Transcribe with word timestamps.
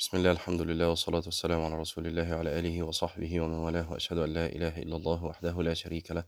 بسم 0.00 0.16
الله 0.16 0.30
الحمد 0.30 0.60
لله 0.60 0.88
والصلاة 0.88 1.22
والسلام 1.26 1.60
على 1.60 1.74
رسول 1.74 2.06
الله 2.06 2.36
وعلى 2.36 2.58
آله 2.58 2.82
وصحبه 2.82 3.40
ومن 3.40 3.54
والاه 3.54 3.92
وأشهد 3.92 4.18
أن 4.18 4.32
لا 4.32 4.46
إله 4.46 4.78
إلا 4.78 4.96
الله 4.96 5.24
وحده 5.24 5.62
لا 5.62 5.74
شريك 5.74 6.10
له 6.10 6.24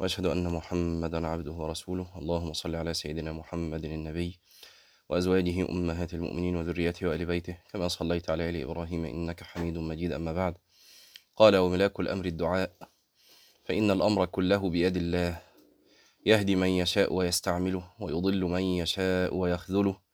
وأشهد 0.00 0.26
أن 0.26 0.48
محمدا 0.48 1.26
عبده 1.26 1.52
ورسوله. 1.52 2.06
اللهم 2.18 2.52
صل 2.52 2.74
على 2.76 2.94
سيدنا 2.94 3.32
محمد 3.32 3.84
النبي 3.84 4.38
وأزواجه 5.08 5.68
أمهات 5.70 6.14
المؤمنين 6.14 6.56
وذريته 6.56 7.08
وآل 7.08 7.26
بيته 7.26 7.58
كما 7.72 7.88
صليت 7.88 8.30
على 8.30 8.50
آل 8.50 8.62
إبراهيم 8.62 9.04
إنك 9.04 9.42
حميد 9.42 9.78
مجيد. 9.78 10.12
أما 10.12 10.32
بعد 10.32 10.54
قال 11.36 11.56
وملاك 11.56 12.00
الأمر 12.00 12.24
الدعاء 12.24 12.70
فإن 13.64 13.90
الأمر 13.90 14.26
كله 14.26 14.70
بيد 14.70 14.96
الله 14.96 15.42
يهدي 16.26 16.56
من 16.56 16.68
يشاء 16.68 17.12
ويستعمله 17.12 17.90
ويضل 18.00 18.44
من 18.44 18.62
يشاء 18.62 19.34
ويخذله. 19.34 20.05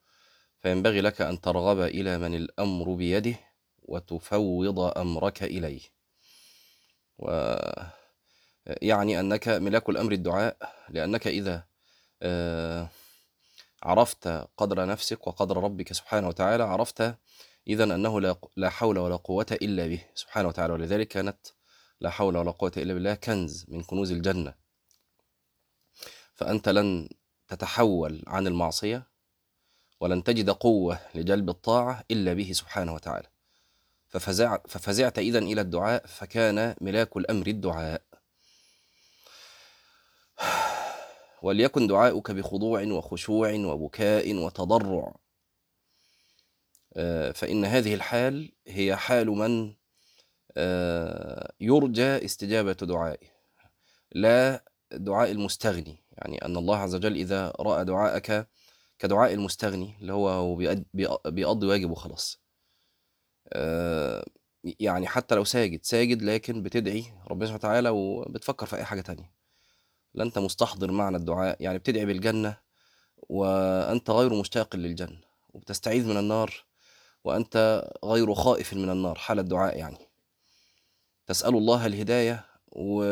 فينبغي 0.62 1.00
لك 1.00 1.20
أن 1.20 1.40
ترغب 1.40 1.80
إلى 1.80 2.18
من 2.18 2.34
الأمر 2.34 2.94
بيده 2.94 3.34
وتفوض 3.82 4.78
أمرك 4.98 5.42
إليه. 5.42 5.80
و 7.18 7.56
يعني 8.66 9.20
أنك 9.20 9.48
ملاك 9.48 9.88
الأمر 9.88 10.12
الدعاء 10.12 10.56
لأنك 10.88 11.26
إذا 11.26 11.64
آه، 12.22 12.88
عرفت 13.82 14.28
قدر 14.56 14.86
نفسك 14.86 15.26
وقدر 15.26 15.56
ربك 15.56 15.92
سبحانه 15.92 16.28
وتعالى 16.28 16.62
عرفت 16.62 17.14
إذا 17.68 17.84
أنه 17.84 18.20
لا 18.20 18.36
لا 18.56 18.70
حول 18.70 18.98
ولا 18.98 19.16
قوة 19.16 19.46
إلا 19.52 19.86
به 19.86 20.04
سبحانه 20.14 20.48
وتعالى. 20.48 20.72
ولذلك 20.72 21.08
كانت 21.08 21.38
لا 22.00 22.10
حول 22.10 22.36
ولا 22.36 22.50
قوة 22.50 22.72
إلا 22.76 22.94
بالله 22.94 23.14
كنز 23.14 23.66
من 23.68 23.82
كنوز 23.82 24.12
الجنة. 24.12 24.54
فأنت 26.34 26.68
لن 26.68 27.08
تتحول 27.48 28.22
عن 28.26 28.46
المعصية 28.46 29.11
ولن 30.02 30.24
تجد 30.24 30.50
قوة 30.50 30.98
لجلب 31.14 31.48
الطاعة 31.50 32.04
إلا 32.10 32.32
به 32.34 32.52
سبحانه 32.52 32.94
وتعالى. 32.94 33.26
ففزع 34.08 34.58
ففزعت 34.68 35.18
إذا 35.18 35.38
إلى 35.38 35.60
الدعاء 35.60 36.06
فكان 36.06 36.74
ملاك 36.80 37.16
الأمر 37.16 37.46
الدعاء. 37.46 38.02
وليكن 41.42 41.86
دعاؤك 41.86 42.30
بخضوع 42.30 42.82
وخشوع 42.82 43.52
وبكاء 43.52 44.34
وتضرع. 44.34 45.14
آه، 46.96 47.32
فإن 47.32 47.64
هذه 47.64 47.94
الحال 47.94 48.52
هي 48.66 48.96
حال 48.96 49.26
من 49.26 49.74
آه، 50.56 51.52
يرجى 51.60 52.24
استجابة 52.24 52.72
دعائه. 52.72 53.28
لا 54.12 54.64
دعاء 54.92 55.30
المستغني 55.30 56.04
يعني 56.12 56.44
أن 56.44 56.56
الله 56.56 56.76
عز 56.76 56.94
وجل 56.94 57.16
إذا 57.16 57.52
رأى 57.60 57.84
دعاءك 57.84 58.48
كدعاء 59.02 59.32
المستغني 59.34 59.94
اللي 60.00 60.12
هو 60.12 60.28
هو 60.28 60.56
بيقض- 60.56 60.84
بيق- 60.94 61.28
بيقضي 61.28 61.66
واجبه 61.66 61.94
خلاص 61.94 62.40
آه، 63.52 64.24
يعني 64.80 65.06
حتى 65.08 65.34
لو 65.34 65.44
ساجد 65.44 65.80
ساجد 65.84 66.22
لكن 66.22 66.62
بتدعي 66.62 67.04
ربنا 67.30 67.46
سبحانه 67.46 67.58
وتعالى 67.58 67.88
وبتفكر 67.88 68.66
في 68.66 68.76
أي 68.76 68.84
حاجة 68.84 69.00
تانية. 69.00 69.32
لا 70.14 70.24
أنت 70.24 70.38
مستحضر 70.38 70.90
معنى 70.92 71.16
الدعاء 71.16 71.56
يعني 71.62 71.78
بتدعي 71.78 72.06
بالجنة 72.06 72.56
وأنت 73.28 74.10
غير 74.10 74.34
مشتاق 74.34 74.76
للجنة 74.76 75.20
وبتستعيذ 75.54 76.08
من 76.08 76.16
النار 76.16 76.64
وأنت 77.24 77.84
غير 78.04 78.34
خائف 78.34 78.74
من 78.74 78.90
النار 78.90 79.14
حال 79.14 79.38
الدعاء 79.38 79.78
يعني. 79.78 79.98
تسأل 81.26 81.54
الله 81.56 81.86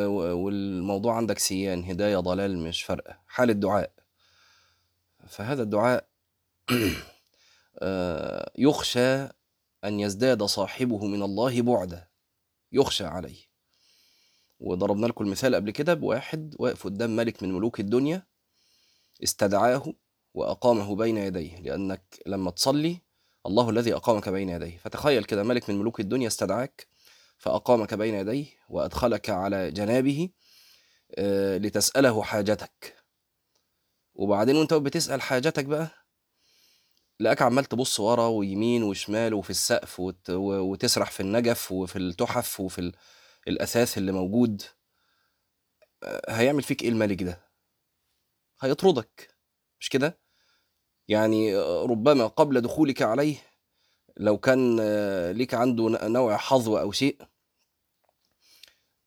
و- 0.06 0.32
والموضوع 0.44 1.16
عندك 1.16 1.38
سيان 1.38 1.84
هداية 1.84 2.16
ضلال 2.18 2.58
مش 2.58 2.82
فارقة 2.82 3.18
حال 3.26 3.50
الدعاء. 3.50 3.92
فهذا 5.28 5.62
الدعاء 5.62 6.08
آه، 7.82 8.52
يخشى 8.58 9.28
أن 9.84 10.00
يزداد 10.00 10.42
صاحبه 10.42 11.06
من 11.06 11.22
الله 11.22 11.62
بعدا. 11.62 12.08
يخشى 12.72 13.04
عليه. 13.04 13.50
وضربنا 14.60 15.06
لكم 15.06 15.24
المثال 15.24 15.54
قبل 15.54 15.70
كده 15.70 15.94
بواحد 15.94 16.54
واقف 16.58 16.84
قدام 16.84 17.16
ملك 17.16 17.42
من 17.42 17.52
ملوك 17.52 17.80
الدنيا 17.80 18.22
استدعاه 19.22 19.92
وأقامه 20.34 20.96
بين 20.96 21.16
يديه. 21.16 21.60
لأنك 21.60 22.02
لما 22.26 22.50
تصلي 22.50 23.00
الله 23.46 23.70
الذي 23.70 23.94
أقامك 23.94 24.28
بين 24.28 24.48
يديه. 24.48 24.78
فتخيل 24.78 25.24
كده 25.24 25.42
ملك 25.42 25.70
من 25.70 25.78
ملوك 25.78 26.00
الدنيا 26.00 26.26
استدعاك 26.26 26.86
فأقامك 27.38 27.94
بين 27.94 28.14
يديه 28.14 28.46
وأدخلك 28.68 29.30
على 29.30 29.70
جنابه 29.70 30.30
آه، 31.14 31.58
لتسأله 31.58 32.22
حاجتك. 32.22 32.99
وبعدين 34.20 34.56
وانت 34.56 34.74
بتسأل 34.74 35.22
حاجتك 35.22 35.64
بقى 35.64 35.88
لقاك 37.20 37.42
عمال 37.42 37.64
تبص 37.64 38.00
ورا 38.00 38.26
ويمين 38.26 38.82
وشمال 38.82 39.34
وفي 39.34 39.50
السقف 39.50 40.00
وت... 40.00 40.30
وتسرح 40.30 41.10
في 41.10 41.20
النجف 41.20 41.72
وفي 41.72 41.96
التحف 41.96 42.60
وفي 42.60 42.78
ال... 42.80 42.92
الأثاث 43.48 43.98
اللي 43.98 44.12
موجود 44.12 44.62
آه، 46.02 46.32
هيعمل 46.32 46.62
فيك 46.62 46.82
إيه 46.82 46.88
الملك 46.88 47.22
ده؟ 47.22 47.40
هيطردك 48.60 49.36
مش 49.80 49.88
كده؟ 49.88 50.18
يعني 51.08 51.56
آه، 51.56 51.82
ربما 51.82 52.26
قبل 52.26 52.60
دخولك 52.60 53.02
عليه 53.02 53.36
لو 54.16 54.38
كان 54.38 54.78
آه، 54.80 55.32
ليك 55.32 55.54
عنده 55.54 56.08
نوع 56.08 56.36
حظو 56.36 56.78
أو 56.78 56.92
شيء 56.92 57.22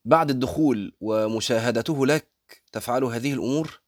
بعد 0.04 0.30
الدخول 0.30 0.96
ومشاهدته 1.00 2.06
لك 2.06 2.30
تفعل 2.72 3.04
هذه 3.04 3.32
الأمور 3.32 3.83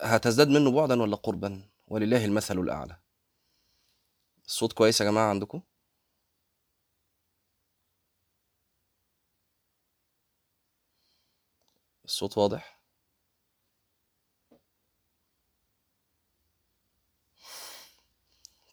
هتزداد 0.00 0.48
منه 0.48 0.70
بعدا 0.72 1.02
ولا 1.02 1.16
قربا؟ 1.16 1.62
ولله 1.88 2.24
المثل 2.24 2.58
الأعلى. 2.58 2.96
الصوت 4.46 4.72
كويس 4.72 5.00
يا 5.00 5.06
جماعة 5.06 5.30
عندكم؟ 5.30 5.62
الصوت 12.04 12.38
واضح؟ 12.38 12.76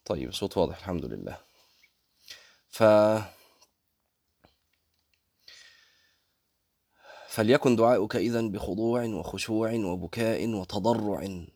طيب 0.04 0.28
الصوت 0.28 0.56
واضح 0.56 0.76
الحمد 0.78 1.04
لله. 1.04 1.38
ف 2.70 2.82
فليكن 7.34 7.76
دعاؤك 7.76 8.16
إذا 8.16 8.40
بخضوع 8.40 9.04
وخشوع 9.04 9.72
وبكاء 9.74 10.48
وتضرع. 10.48 11.46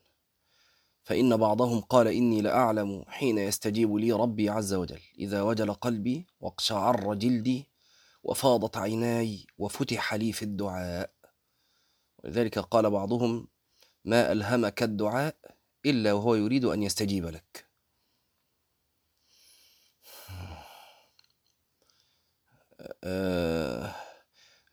فإن 1.02 1.36
بعضهم 1.36 1.80
قال 1.80 2.08
إني 2.08 2.40
لأعلم 2.40 3.04
حين 3.08 3.38
يستجيب 3.38 3.94
لي 3.94 4.12
ربي 4.12 4.50
عز 4.50 4.74
وجل. 4.74 5.00
إذا 5.18 5.42
وجل 5.42 5.74
قلبي 5.74 6.26
واقشعر 6.40 7.14
جلدي 7.14 7.70
وفاضت 8.22 8.76
عيناي 8.76 9.46
وفتح 9.58 10.14
لي 10.14 10.32
في 10.32 10.42
الدعاء. 10.42 11.10
ولذلك 12.24 12.58
قال 12.58 12.90
بعضهم 12.90 13.48
ما 14.04 14.32
ألهمك 14.32 14.82
الدعاء 14.82 15.36
إلا 15.86 16.12
وهو 16.12 16.34
يريد 16.34 16.64
أن 16.64 16.82
يستجيب 16.82 17.26
لك. 17.26 17.68
آه 23.04 23.94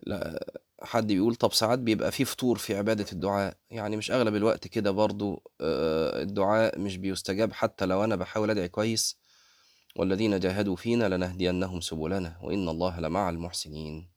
لا 0.08 0.65
حد 0.86 1.08
بيقول 1.08 1.36
طب 1.36 1.54
ساعات 1.54 1.80
بيبقى 1.80 2.12
فيه 2.12 2.24
فتور 2.24 2.58
في 2.58 2.76
عبادة 2.78 3.06
الدعاء. 3.12 3.58
يعني 3.70 3.98
مش 3.98 4.12
أغلب 4.12 4.36
الوقت 4.36 4.68
كده 4.68 4.92
برضو 4.92 5.44
آه 5.62 6.22
الدعاء 6.22 6.80
مش 6.80 6.98
بيستجاب 6.98 7.54
حتى 7.54 7.86
لو 7.86 8.04
أنا 8.04 8.16
بحاول 8.16 8.50
أدعي 8.50 8.68
كويس 8.68 9.18
والذين 9.96 10.40
جاهدوا 10.40 10.76
فينا 10.76 11.16
لنهدينهم 11.16 11.82
سبلنا 11.82 12.38
وإن 12.42 12.70
الله 12.70 13.00
لمع 13.00 13.30
المحسنين. 13.30 14.10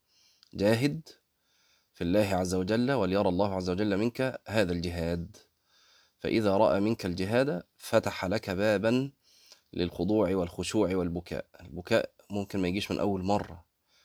جاهد 0.54 1.08
في 1.94 2.04
الله 2.04 2.34
عز 2.34 2.54
وجل 2.54 2.92
وليرى 2.92 3.28
الله 3.28 3.54
عز 3.54 3.70
وجل 3.70 3.96
منك 3.96 4.40
هذا 4.48 4.72
الجهاد. 4.72 5.36
فإذا 6.18 6.56
رأى 6.56 6.80
منك 6.80 7.06
الجهاد 7.06 7.62
فتح 7.76 8.24
لك 8.24 8.50
بابا 8.50 9.10
للخضوع 9.72 10.34
والخشوع 10.34 10.96
والبكاء. 10.96 11.46
البكاء 11.60 12.10
ممكن 12.30 12.58
ما 12.58 12.68
يجيش 12.68 12.90
من 12.90 12.98
أول 13.00 13.22
مرة 13.22 13.64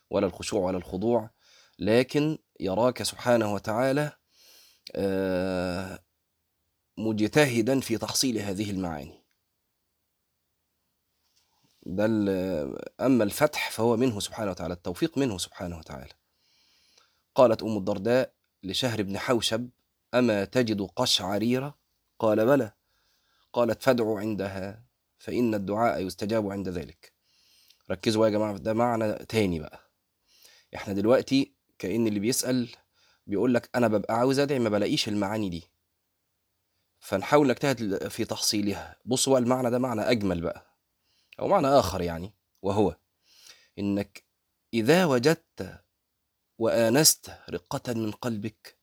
ولا 0.10 0.28
الخشوع 0.28 0.62
ولا 0.62 0.78
الخضوع 0.78 1.30
لكن 1.84 2.38
يراك 2.60 3.04
سبحانه 3.04 3.54
وتعالى 3.54 4.12
آه، 4.96 6.00
مجتهدا 6.98 7.80
في 7.80 7.98
تحصيل 7.98 8.38
هذه 8.38 8.72
المعاني. 8.72 9.24
ده 11.86 12.06
ال- 12.06 13.02
أما 13.02 13.24
الفتح 13.24 13.72
فهو 13.72 13.98
منه 13.98 14.20
سبحانه 14.20 14.52
وتعالى 14.52 14.74
التوفيق 14.74 15.18
منه 15.18 15.38
سبحانه 15.38 15.78
وتعالى. 15.78 16.14
قالت 17.36 17.64
أم 17.64 17.78
الدرداء 17.78 18.34
لشهر 18.64 19.04
بن 19.04 19.18
حوشب 19.18 19.70
أما 20.14 20.46
تجد 20.46 20.82
قشعريرة؟ 20.82 21.78
قال 22.20 22.46
بلى. 22.46 22.72
قالت 23.54 23.84
فادعوا 23.84 24.20
عندها 24.20 24.84
فإن 25.18 25.56
الدعاء 25.56 26.06
يستجاب 26.06 26.52
عند 26.52 26.70
ذلك. 26.70 27.14
ركزوا 27.92 28.26
يا 28.26 28.32
جماعة 28.32 28.58
ده 28.58 28.74
معنى 28.74 29.14
تاني 29.14 29.60
بقى. 29.60 29.80
إحنا 30.76 30.94
دلوقتي 30.94 31.53
كأن 31.84 32.08
اللي 32.08 32.20
بيسأل 32.20 32.70
بيقول 33.28 33.54
لك 33.54 33.70
أنا 33.76 33.88
ببقى 33.88 34.16
عاوز 34.16 34.40
أدعي 34.40 34.60
ما 34.60 34.70
بلاقيش 34.70 35.08
المعاني 35.08 35.50
دي. 35.50 35.64
فنحاول 37.00 37.48
نجتهد 37.48 38.08
في 38.08 38.26
تحصيلها. 38.26 38.96
بصوا 39.06 39.34
بقى 39.34 39.42
المعنى 39.42 39.70
ده 39.70 39.80
معنى 39.80 40.02
أجمل 40.02 40.42
بقى 40.42 40.78
أو 41.40 41.48
معنى 41.48 41.68
آخر 41.68 42.02
يعني 42.02 42.34
وهو 42.62 42.96
إنك 43.80 44.24
إذا 44.74 45.06
وجدت 45.06 45.84
وآنست 46.58 47.32
رقة 47.50 47.94
من 47.94 48.12
قلبك 48.12 48.78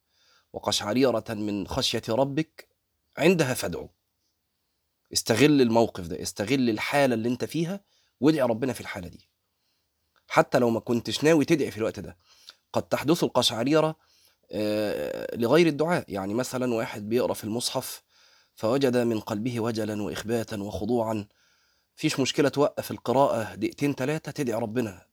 وقشعريرة 0.52 1.24
من 1.28 1.66
خشية 1.68 2.02
ربك 2.08 2.68
عندها 3.18 3.54
فادعو. 3.54 3.90
استغل 5.12 5.60
الموقف 5.60 6.06
ده 6.06 6.22
استغل 6.22 6.70
الحالة 6.70 7.14
اللي 7.14 7.28
أنت 7.28 7.44
فيها 7.44 7.84
وادعي 8.20 8.42
ربنا 8.42 8.72
في 8.72 8.80
الحالة 8.80 9.08
دي. 9.08 9.28
حتى 10.28 10.58
لو 10.58 10.70
ما 10.70 10.80
كنتش 10.80 11.24
ناوي 11.24 11.44
تدعي 11.44 11.70
في 11.70 11.78
الوقت 11.78 12.00
ده. 12.00 12.18
قد 12.72 12.82
تحدث 12.82 13.24
القشعريرة 13.24 13.96
آه، 14.52 15.36
لغير 15.36 15.66
الدعاء. 15.66 16.04
يعني 16.08 16.34
مثلا 16.34 16.74
واحد 16.74 17.08
بيقرأ 17.08 17.34
في 17.34 17.44
المصحف 17.44 18.02
فوجد 18.54 18.96
من 18.96 19.20
قلبه 19.20 19.60
وجلا 19.60 20.02
وإخباتا 20.02 20.56
وخضوعا. 20.56 21.26
فيش 21.96 22.20
مشكلة 22.20 22.48
توقف 22.48 22.90
القراءة 22.90 23.54
دقيقتين 23.54 23.94
ثلاثة 23.94 24.32
تدعي 24.32 24.60
ربنا. 24.60 25.06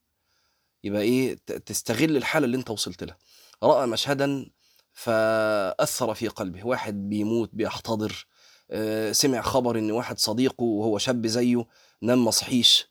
يبقى 0.83 1.01
إيه 1.01 1.37
تستغل 1.65 2.17
الحالة 2.17 2.45
اللي 2.45 2.57
أنت 2.57 2.69
وصلت 2.69 3.03
لها. 3.03 3.17
رأى 3.63 3.87
مشهدا 3.87 4.49
فأثر 4.93 6.13
في 6.13 6.27
قلبه. 6.27 6.67
واحد 6.67 7.09
بيموت 7.09 7.49
بيحتضر 7.53 8.27
آه، 8.71 9.11
سمع 9.11 9.41
خبر 9.41 9.79
إن 9.79 9.91
واحد 9.91 10.19
صديقه 10.19 10.63
وهو 10.63 10.97
شاب 10.97 11.27
زيه 11.27 11.65
نام 12.01 12.25
مصحيش 12.25 12.87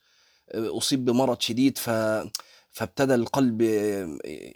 آه، 0.50 0.78
أصيب 0.78 1.04
بمرض 1.04 1.40
شديد 1.40 1.78
ف 1.78 1.90
فابتدى 2.76 3.14
القلب 3.14 3.62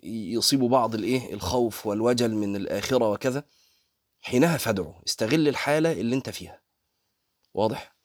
يصيب 0.05 0.61
بعض 0.61 0.94
الإيه؟ 0.94 1.34
الخوف 1.34 1.87
والوجل 1.87 2.34
من 2.34 2.56
الآخرة 2.56 3.11
وكذا. 3.11 3.44
حينها 4.20 4.56
فادعو 4.56 5.02
استغل 5.06 5.49
الحالة 5.49 5.93
اللي 5.93 6.17
أنت 6.17 6.31
فيها. 6.31 6.62
واضح؟ 7.55 7.96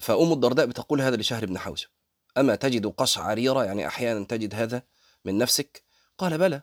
فأم 0.00 0.32
الدرداء 0.32 0.66
بتقول 0.66 1.00
هذا 1.00 1.16
لشهر 1.16 1.46
بن 1.46 1.58
حوشب 1.58 1.88
أما 2.36 2.54
تجد 2.54 2.86
قشعريرة 2.86 3.64
يعني 3.64 3.86
أحيانا 3.86 4.24
تجد 4.24 4.54
هذا 4.54 4.82
من 5.24 5.38
نفسك؟ 5.38 5.84
قال 6.18 6.38
بلى. 6.38 6.62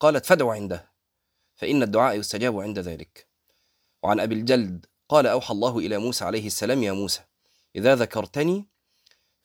قالت 0.00 0.26
فادعو 0.26 0.50
عنده. 0.50 0.92
فإن 1.54 1.82
الدعاء 1.82 2.18
يستجاب 2.18 2.60
عند 2.60 2.78
ذلك. 2.78 3.28
وعن 4.02 4.20
أبي 4.20 4.34
الجلد 4.34 4.86
قال 5.08 5.26
أوحى 5.26 5.54
الله 5.54 5.78
إلى 5.78 5.98
موسى 5.98 6.24
عليه 6.24 6.46
السلام 6.46 6.82
يا 6.82 6.92
موسى 6.92 7.22
إذا 7.76 7.94
ذكرتني 7.94 8.69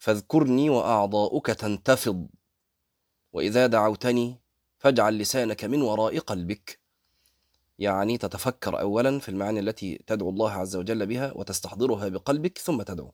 فاذكرني 0.06 0.70
وأعضاؤك 0.70 1.48
تنتفض. 1.48 2.28
وإذا 3.34 3.68
دعوتني 3.68 4.40
فاجعل 4.78 5.18
لسانك 5.18 5.66
من 5.66 5.82
وراء 5.82 6.20
قلبك. 6.20 6.80
يعني 7.80 8.18
تتفكر 8.18 8.80
أولا 8.80 9.20
في 9.20 9.30
المعاني 9.30 9.60
التي 9.60 10.04
تدعو 10.08 10.30
الله 10.30 10.52
عز 10.52 10.76
وجل 10.76 11.06
بها 11.06 11.32
وتستحضرها 11.36 12.08
بقلبك 12.08 12.58
ثم 12.58 12.82
تدعو. 12.82 13.14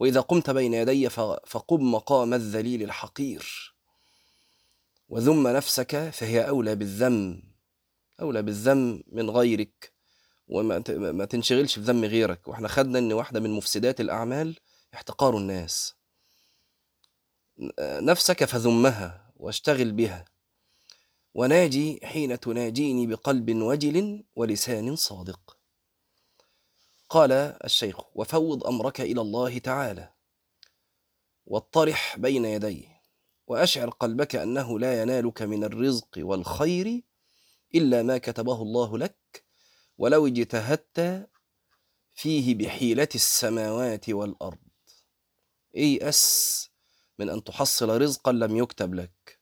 وإذا 0.00 0.20
قمت 0.20 0.50
بين 0.50 0.74
يدي 0.74 1.08
فقم 1.46 1.92
مقام 1.92 2.34
الذليل 2.34 2.82
الحقير. 2.82 3.74
وذم 5.08 5.48
نفسك 5.48 6.10
فهي 6.10 6.48
أولى 6.48 6.74
بالذم. 6.74 7.42
أولى 8.20 8.42
بالذم 8.42 9.02
من 9.12 9.30
غيرك. 9.30 9.92
وما 10.48 11.24
تنشغلش 11.24 11.78
بذم 11.78 12.04
غيرك. 12.04 12.48
وإحنا 12.48 12.68
خدنا 12.68 12.98
إن 12.98 13.12
واحدة 13.12 13.40
من 13.40 13.50
مفسدات 13.50 14.00
الأعمال 14.00 14.56
احتقار 14.94 15.36
الناس. 15.36 15.97
نفسك 17.80 18.44
فذمها 18.44 19.32
واشتغل 19.36 19.92
بها. 19.92 20.24
وناجي 21.34 22.00
حين 22.02 22.40
تناجيني 22.40 23.06
بقلب 23.06 23.56
وجل 23.56 24.24
ولسان 24.36 24.96
صادق. 24.96 25.58
قال 27.08 27.32
الشيخ 27.64 28.16
وفوض 28.16 28.66
أمرك 28.66 29.00
إلى 29.00 29.20
الله 29.20 29.58
تعالى. 29.58 30.12
واطرح 31.46 32.18
بين 32.18 32.44
يديه 32.44 33.02
وأشعر 33.46 33.90
قلبك 33.90 34.36
أنه 34.36 34.78
لا 34.78 35.02
ينالك 35.02 35.42
من 35.42 35.64
الرزق 35.64 36.08
والخير 36.16 37.02
إلا 37.74 38.02
ما 38.02 38.18
كتبه 38.18 38.62
الله 38.62 38.98
لك 38.98 39.44
ولو 39.98 40.26
اجتهدت 40.26 41.28
فيه 42.14 42.54
بحيلة 42.54 43.08
السماوات 43.14 44.10
والأرض. 44.10 44.58
ايأس 45.76 46.67
من 47.18 47.28
أن 47.30 47.44
تحصل 47.44 48.00
رزقا 48.02 48.32
لم 48.32 48.56
يكتب 48.56 48.94
لك. 48.94 49.40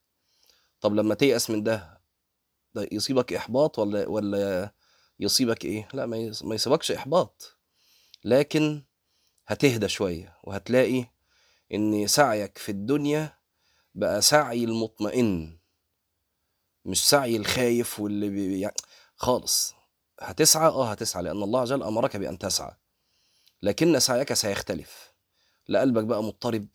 طب 0.80 0.94
لما 0.94 1.14
تيأس 1.14 1.50
من 1.50 1.62
ده 1.62 2.00
ده 2.74 2.88
يصيبك 2.92 3.32
إحباط 3.32 3.78
ولا 3.78 4.08
ولا 4.08 4.70
يصيبك 5.20 5.64
إيه؟ 5.64 5.88
لا 5.94 6.06
ما 6.06 6.16
يص- 6.16 6.42
ما 6.42 6.54
يصيبكش 6.54 6.92
إحباط. 6.92 7.58
لكن 8.24 8.82
هتهدى 9.46 9.88
شوية 9.88 10.36
وهتلاقي 10.44 11.04
إن 11.74 12.06
سعيك 12.06 12.58
في 12.58 12.72
الدنيا 12.72 13.38
بقى 13.94 14.22
سعي 14.22 14.64
المطمئن 14.64 15.58
مش 16.84 17.08
سعي 17.08 17.36
الخايف 17.36 18.00
واللي 18.00 18.28
بي 18.28 18.60
يعني 18.60 18.74
خالص. 19.16 19.74
هتسعى 20.20 20.68
آه 20.68 20.90
هتسعى 20.90 21.22
لأن 21.22 21.42
الله 21.42 21.60
وجل 21.60 21.82
أمرك 21.82 22.16
بأن 22.16 22.38
تسعى. 22.38 22.76
لكن 23.62 23.98
سعيك 23.98 24.32
سيختلف. 24.32 25.12
لا 25.68 25.80
قلبك 25.80 26.04
بقى 26.04 26.22
مضطرب. 26.22 26.66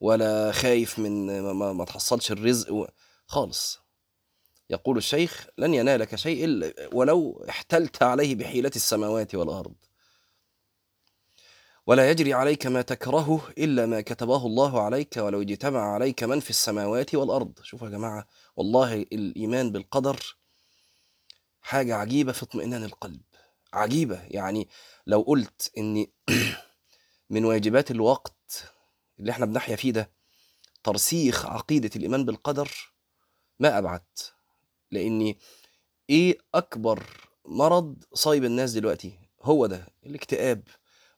ولا 0.00 0.52
خايف 0.52 0.98
من 0.98 1.40
ما, 1.40 1.72
ما, 1.72 1.84
تحصلش 1.84 2.32
الرزق. 2.32 2.90
خالص. 3.26 3.80
يقول 4.70 4.96
الشيخ 4.96 5.46
لن 5.58 5.74
ينالك 5.74 6.14
شيء 6.14 6.44
إلا 6.44 6.74
ولو 6.92 7.44
احتلت 7.48 8.02
عليه 8.02 8.34
بحيلة 8.34 8.70
السماوات 8.76 9.34
والأرض. 9.34 9.74
ولا 11.86 12.10
يجري 12.10 12.34
عليك 12.34 12.66
ما 12.66 12.82
تكرهه 12.82 13.40
إلا 13.58 13.86
ما 13.86 14.00
كتبه 14.00 14.46
الله 14.46 14.82
عليك 14.82 15.16
ولو 15.16 15.42
اجتمع 15.42 15.94
عليك 15.94 16.24
من 16.24 16.40
في 16.40 16.50
السماوات 16.50 17.14
والأرض. 17.14 17.58
شوفوا 17.62 17.86
يا 17.86 17.92
جماعة 17.92 18.26
والله 18.56 18.94
الإيمان 18.94 19.72
بالقدر 19.72 20.36
حاجة 21.60 21.94
عجيبة 21.94 22.32
في 22.32 22.42
اطمئنان 22.42 22.84
القلب. 22.84 23.20
عجيبة 23.72 24.22
يعني 24.30 24.68
لو 25.06 25.20
قلت 25.20 25.72
إن 25.78 26.06
من 27.30 27.44
واجبات 27.44 27.90
الوقت 27.90 28.64
اللي 29.20 29.30
إحنا 29.32 29.46
بنحيا 29.46 29.76
فيه 29.76 29.90
ده 29.92 30.10
ترسيخ 30.84 31.46
عقيدة 31.46 31.90
الإيمان 31.96 32.24
بالقدر 32.24 32.92
ما 33.60 33.78
أبعد. 33.78 34.04
لأن 34.90 35.34
إيه 36.10 36.38
أكبر 36.54 37.06
مرض 37.44 38.04
صايب 38.14 38.44
الناس 38.44 38.72
دلوقتي؟ 38.72 39.18
هو 39.42 39.66
ده 39.66 39.86
الاكتئاب 40.06 40.62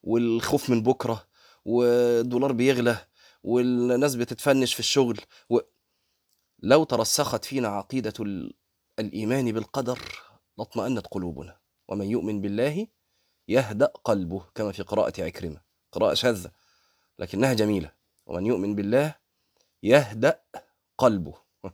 والخوف 0.02 0.70
من 0.70 0.82
بكرة 0.82 1.26
والدولار 1.64 2.52
بيغلى 2.52 3.06
والناس 3.44 4.14
بتتفنش 4.14 4.74
في 4.74 4.80
الشغل 4.80 5.20
و... 5.50 5.58
لو 6.62 6.84
ترسخت 6.84 7.44
فينا 7.44 7.68
عقيدة 7.68 8.12
ال- 8.20 8.54
الإيمان 8.98 9.52
بالقدر 9.52 9.98
لاطمأنت 10.58 11.06
قلوبنا. 11.06 11.56
ومن 11.88 12.10
يؤمن 12.10 12.40
بالله 12.40 12.86
يهدأ 13.48 13.86
قلبه 13.86 14.44
كما 14.54 14.72
في 14.72 14.82
قراءة 14.82 15.22
عكرمة. 15.22 15.60
قراءة 15.92 16.14
شاذة. 16.14 16.50
لكنها 17.20 17.52
جميلة. 17.52 17.92
ومن 18.26 18.46
يؤمن 18.46 18.74
بالله 18.74 19.14
يهدأ 19.82 20.42
قلبه. 20.98 21.34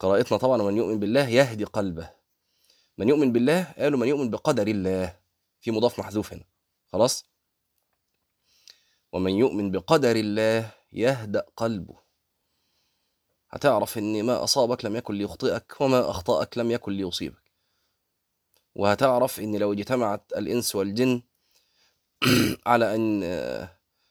قراءتنا 0.00 0.38
طبعا 0.38 0.62
ومن 0.62 0.76
يؤمن 0.76 0.98
بالله 1.00 1.28
يهدي 1.28 1.64
قلبه. 1.64 2.10
من 2.98 3.08
يؤمن 3.08 3.32
بالله 3.32 3.72
قالوا 3.78 3.98
من 3.98 4.08
يؤمن 4.08 4.30
بقدر 4.30 4.66
الله. 4.66 5.20
في 5.60 5.70
مضاف 5.70 5.98
محذوف 5.98 6.32
هنا. 6.32 6.44
خلاص؟ 6.92 7.24
ومن 9.12 9.32
يؤمن 9.32 9.70
بقدر 9.70 10.16
الله 10.16 10.70
يهدأ 10.92 11.46
قلبه. 11.56 11.98
هتعرف 13.50 13.98
إن 13.98 14.22
ما 14.22 14.44
أصابك 14.44 14.84
لم 14.84 14.96
يكن 14.96 15.14
ليخطئك 15.14 15.80
وما 15.80 16.10
أخطأك 16.10 16.58
لم 16.58 16.70
يكن 16.70 16.92
ليصيبك. 16.92 17.50
وهتعرف 18.74 19.40
إن 19.40 19.56
لو 19.56 19.72
اجتمعت 19.72 20.32
الإنس 20.36 20.74
والجن 20.74 21.22
على 22.66 22.94
أن 22.94 23.22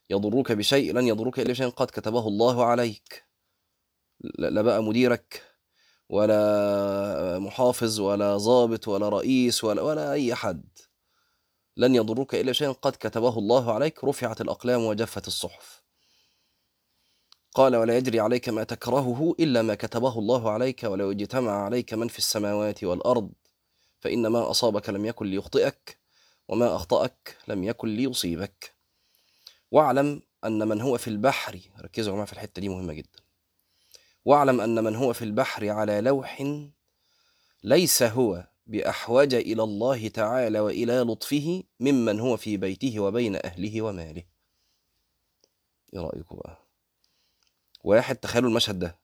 يضروك 0.09 0.51
بشيء 0.51 0.93
لن 0.93 1.07
يضروك 1.07 1.39
إلا 1.39 1.49
بشيء 1.49 1.69
قد 1.69 1.87
كتبه 1.87 2.27
الله 2.27 2.65
عليك. 2.65 3.25
لا 4.39 4.61
بقى 4.61 4.83
مديرك 4.83 5.43
ولا 6.09 7.39
محافظ 7.39 7.99
ولا 7.99 8.37
ضابط 8.37 8.87
ولا 8.87 9.09
رئيس 9.09 9.63
ولا 9.63 9.81
ولا 9.81 10.11
أي 10.11 10.35
حد 10.35 10.77
لن 11.77 11.95
يضروك 11.95 12.35
إلا 12.35 12.53
شيء 12.53 12.71
قد 12.71 12.91
كتبه 12.91 13.37
الله 13.37 13.73
عليك. 13.73 14.03
رفعت 14.03 14.41
الأقلام 14.41 14.85
وجفت 14.85 15.27
الصحف. 15.27 15.83
قال 17.53 17.75
ولا 17.75 17.97
يجري 17.97 18.19
عليك 18.19 18.49
ما 18.49 18.63
تكرهه 18.63 19.35
إلا 19.39 19.61
ما 19.61 19.75
كتبه 19.75 20.19
الله 20.19 20.51
عليك 20.51 20.83
ولو 20.83 21.11
اجتمع 21.11 21.51
عليك 21.65 21.93
من 21.93 22.07
في 22.07 22.17
السماوات 22.17 22.83
والأرض. 22.83 23.31
فإن 23.99 24.27
ما 24.27 24.51
أصابك 24.51 24.89
لم 24.89 25.05
يكن 25.05 25.25
ليخطئك 25.25 25.99
وما 26.47 26.75
أخطأك 26.75 27.37
لم 27.47 27.63
يكن 27.63 27.87
ليصيبك. 27.87 28.78
واعلم 29.71 30.21
أن 30.45 30.67
من 30.67 30.81
هو 30.81 30.97
في 30.97 31.07
البحر 31.07 31.59
ركزوا 31.81 32.13
معايا 32.13 32.25
في 32.25 32.33
الحتة 32.33 32.59
دي 32.59 32.69
مهمة 32.69 32.93
جدا. 32.93 33.19
واعلم 34.25 34.61
أن 34.61 34.83
من 34.83 34.95
هو 34.95 35.13
في 35.13 35.21
البحر 35.25 35.69
على 35.69 36.01
لوح 36.01 36.43
ليس 37.63 38.03
هو 38.03 38.47
بأحوج 38.67 39.33
إلى 39.33 39.63
الله 39.63 40.07
تعالى 40.07 40.59
وإلى 40.59 40.99
لطفه 40.99 41.63
ممن 41.79 42.19
هو 42.19 42.37
في 42.37 42.57
بيته 42.57 42.99
وبين 42.99 43.35
أهله 43.45 43.81
وماله. 43.81 44.23
إيه 45.93 45.99
رأيكم 45.99 46.35
بقى؟ 46.35 46.57
واحد 47.83 48.15
تخيلوا 48.15 48.49
المشهد 48.49 48.79
ده. 48.79 48.99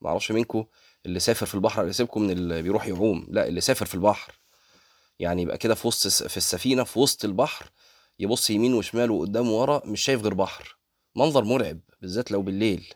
ما 0.00 0.08
أعرفش 0.10 0.32
منكم 0.32 0.64
اللي 1.06 1.20
سافر 1.20 1.46
في 1.46 1.54
البحر 1.54 1.82
اللي 1.82 1.92
سيبكم 1.92 2.22
من 2.22 2.30
اللي 2.30 2.62
بيروح 2.62 2.86
يعوم. 2.86 3.26
لا 3.30 3.48
اللي 3.48 3.60
سافر 3.60 3.86
في 3.86 3.94
البحر. 3.94 4.32
يعني 5.18 5.42
يبقى 5.42 5.58
كده 5.58 5.74
في 5.74 5.86
وسط 5.88 6.28
في 6.28 6.36
السفينة 6.36 6.84
في 6.84 6.98
وسط 6.98 7.24
البحر 7.24 7.70
يبص 8.18 8.50
يمين 8.50 8.74
وشمال 8.74 9.10
وقدام 9.10 9.50
وورا 9.50 9.86
مش 9.86 10.00
شايف 10.00 10.22
غير 10.22 10.34
بحر. 10.34 10.78
منظر 11.16 11.44
مرعب 11.44 11.80
بالذات 12.00 12.30
لو 12.30 12.42
بالليل. 12.42 12.94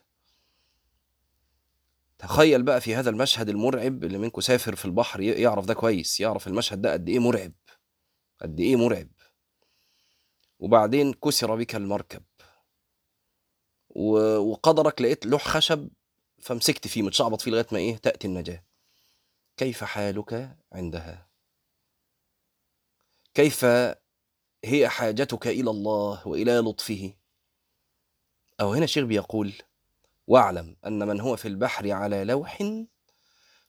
تخيل 2.18 2.62
بقى 2.62 2.80
في 2.80 2.94
هذا 2.94 3.10
المشهد 3.10 3.48
المرعب 3.48 4.04
اللي 4.04 4.18
منكم 4.18 4.40
سافر 4.40 4.76
في 4.76 4.84
البحر 4.84 5.20
يعرف 5.20 5.64
ده 5.66 5.74
كويس 5.74 6.20
يعرف 6.20 6.46
المشهد 6.48 6.80
ده 6.80 6.92
قد 6.92 7.08
إيه 7.08 7.18
مرعب. 7.18 7.52
قد 8.40 8.60
إيه 8.60 8.76
مرعب. 8.76 9.08
وبعدين 10.58 11.12
كسر 11.12 11.56
بك 11.56 11.74
المركب. 11.76 12.22
وقدرك 14.38 15.02
لقيت 15.02 15.26
لوح 15.26 15.48
خشب 15.48 15.88
فمسكت 16.40 16.86
فيه 16.88 17.02
متشعبط 17.02 17.40
فيه 17.40 17.50
لغاية 17.50 17.66
ما 17.72 17.78
إيه 17.78 17.96
تأتي 17.96 18.26
النجاة. 18.26 18.64
كيف 19.56 19.84
حالك 19.84 20.56
عندها؟ 20.72 21.28
كيف 23.34 23.66
هي 24.64 24.88
حاجتك 24.88 25.46
إلى 25.46 25.70
الله 25.70 26.28
وإلى 26.28 26.58
لطفه. 26.58 27.14
أو 28.60 28.72
هنا 28.74 28.86
شيخ 28.86 29.04
بيقول 29.04 29.52
واعلم 30.26 30.76
أن 30.86 31.08
من 31.08 31.20
هو 31.20 31.36
في 31.36 31.48
البحر 31.48 31.90
على 31.90 32.24
لوح 32.24 32.62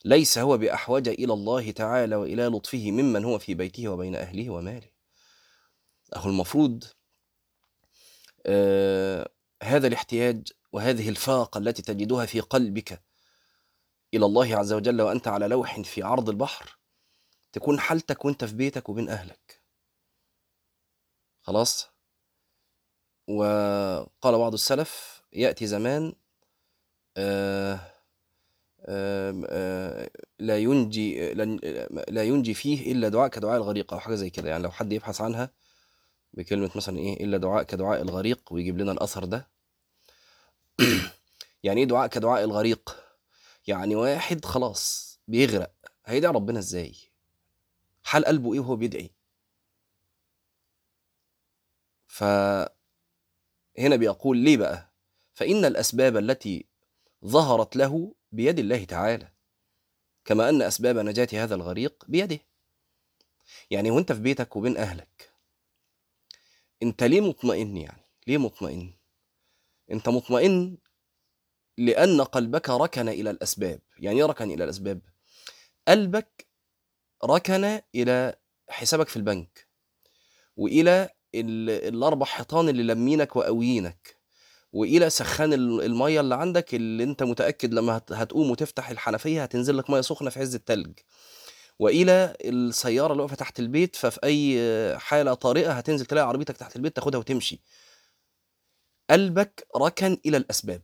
ليس 0.05 0.38
هو 0.38 0.58
بأحوج 0.58 1.10
إلى 1.10 1.34
الله 1.34 1.72
تعالى 1.72 2.15
وإلى 2.15 2.46
لطفه 2.46 2.91
ممن 2.91 3.25
هو 3.25 3.39
في 3.39 3.53
بيته 3.53 3.88
وبين 3.88 4.15
أهله 4.15 4.50
وماله. 4.50 4.89
اهو 6.15 6.29
المفروض 6.29 6.84
آه 8.46 9.29
هذا 9.63 9.88
الاحتياج 9.88 10.48
وهذه 10.72 11.10
الفاقة 11.10 11.58
التي 11.58 11.81
تجدها 11.81 12.25
في 12.25 12.39
قلبك 12.39 13.03
إلى 14.13 14.25
الله 14.25 14.55
عز 14.58 14.74
وجل 14.74 15.01
وأنت 15.01 15.27
على 15.27 15.48
لوح 15.48 15.81
في 15.81 16.03
عرض 16.03 16.29
البحر 16.29 16.77
تكون 17.53 17.79
حالتك 17.79 18.25
وأنت 18.25 18.46
في 18.46 18.55
بيتك 18.55 18.89
وبين 18.89 19.10
أهلك. 19.10 19.58
خلاص. 21.41 21.89
وقال 23.27 24.38
بعض 24.38 24.53
السلف 24.53 25.22
يأتي 25.34 25.67
زمان 25.67 26.13
آه 27.17 27.79
آه 28.86 30.10
لا 30.39 30.58
ينجي 30.58 31.34
لا 32.10 32.24
ينجي 32.24 32.53
فيه 32.53 32.91
إلا 32.91 33.10
دعاء 33.10 33.27
كدعاء 33.29 33.58
الغريق 33.58 33.93
أو 33.93 34.00
حاجة 34.00 34.15
زي 34.15 34.29
كده. 34.29 34.50
يعني 34.50 34.63
لو 34.63 34.72
حد 34.72 34.93
يبحث 34.93 35.22
عنها 35.22 35.51
بكلمة 36.34 36.72
مثلا 36.75 36.98
إيه 37.00 37.24
إلا 37.24 37.38
دعاء 37.38 37.63
كدعاء 37.63 38.01
الغريق 38.01 38.53
ويجيب 38.53 38.77
لنا 38.77 38.91
الأثر 38.91 39.25
ده. 39.25 39.48
يعني 41.63 41.81
إيه 41.81 41.88
دعاء 41.88 42.08
كدعاء 42.08 42.43
الغريق؟ 42.43 42.96
يعني 43.67 43.96
واحد 43.96 44.46
خلاص 44.46 45.19
بيغرق. 45.27 45.72
هيدعي 46.05 46.31
ربنا 46.34 46.60
إزاي؟ 46.60 46.96
حال 48.03 48.25
قلبه 48.25 48.53
إيه 48.53 48.60
وهو 48.60 48.75
بيدعي؟ 48.75 49.12
فهنا 52.19 53.95
بيقول 53.95 54.38
ليه 54.38 54.57
بقى؟ 54.57 54.93
فإن 55.33 55.65
الأسباب 55.65 56.17
التي 56.17 56.65
ظهرت 57.25 57.75
له 57.75 58.15
بيد 58.31 58.59
الله 58.59 58.83
تعالى 58.83 59.31
كما 60.25 60.49
أن 60.49 60.61
أسباب 60.61 60.97
نجاة 60.97 61.27
هذا 61.33 61.55
الغريق 61.55 62.05
بيده. 62.07 62.39
يعني 63.71 63.91
وأنت 63.91 64.11
في 64.11 64.19
بيتك 64.19 64.55
وبين 64.55 64.77
أهلك 64.77 65.33
أنت 66.83 67.03
ليه 67.03 67.21
مطمئن 67.21 67.77
يعني؟ 67.77 68.01
ليه 68.27 68.38
مطمئن؟ 68.38 68.93
أنت 69.91 70.09
مطمئن 70.09 70.77
لأن 71.77 72.21
قلبك 72.21 72.69
ركن 72.69 73.09
إلى 73.09 73.29
الأسباب. 73.29 73.81
يعني 73.99 74.17
إيه 74.19 74.25
ركن 74.25 74.51
إلى 74.51 74.63
الأسباب؟ 74.63 75.01
قلبك 75.88 76.47
ركن 77.23 77.81
إلى 77.95 78.35
حسابك 78.69 79.07
في 79.07 79.15
البنك 79.17 79.67
وإلى 80.55 81.09
الأربع 81.36 82.25
حيطان 82.25 82.69
اللي 82.69 82.83
لمينك 82.83 83.36
وقويينك 83.36 84.19
وإلى 84.74 85.09
سخان 85.09 85.53
المية 85.53 86.19
اللي 86.19 86.36
عندك 86.36 86.75
اللي 86.75 87.03
أنت 87.03 87.24
متأكد 87.24 87.74
لما 87.74 88.01
هتقوم 88.12 88.51
وتفتح 88.51 88.89
الحنفية 88.89 89.43
هتنزل 89.43 89.77
لك 89.77 89.89
مية 89.89 90.01
سخنة 90.01 90.29
في 90.29 90.39
عز 90.39 90.55
التلج. 90.55 91.00
وإلى 91.79 92.38
السيارة 92.41 93.12
اللي 93.12 93.24
واقفة 93.24 93.36
تحت 93.36 93.59
البيت 93.59 93.95
ففي 93.95 94.19
أي 94.24 95.00
حالة 95.00 95.33
طارئة 95.33 95.71
هتنزل 95.71 96.05
تلاقي 96.05 96.27
عربيتك 96.27 96.57
تحت 96.57 96.75
البيت 96.75 96.95
تاخدها 96.95 97.19
وتمشي. 97.19 97.62
قلبك 99.09 99.67
ركن 99.77 100.17
إلى 100.25 100.38
الأسباب. 100.38 100.81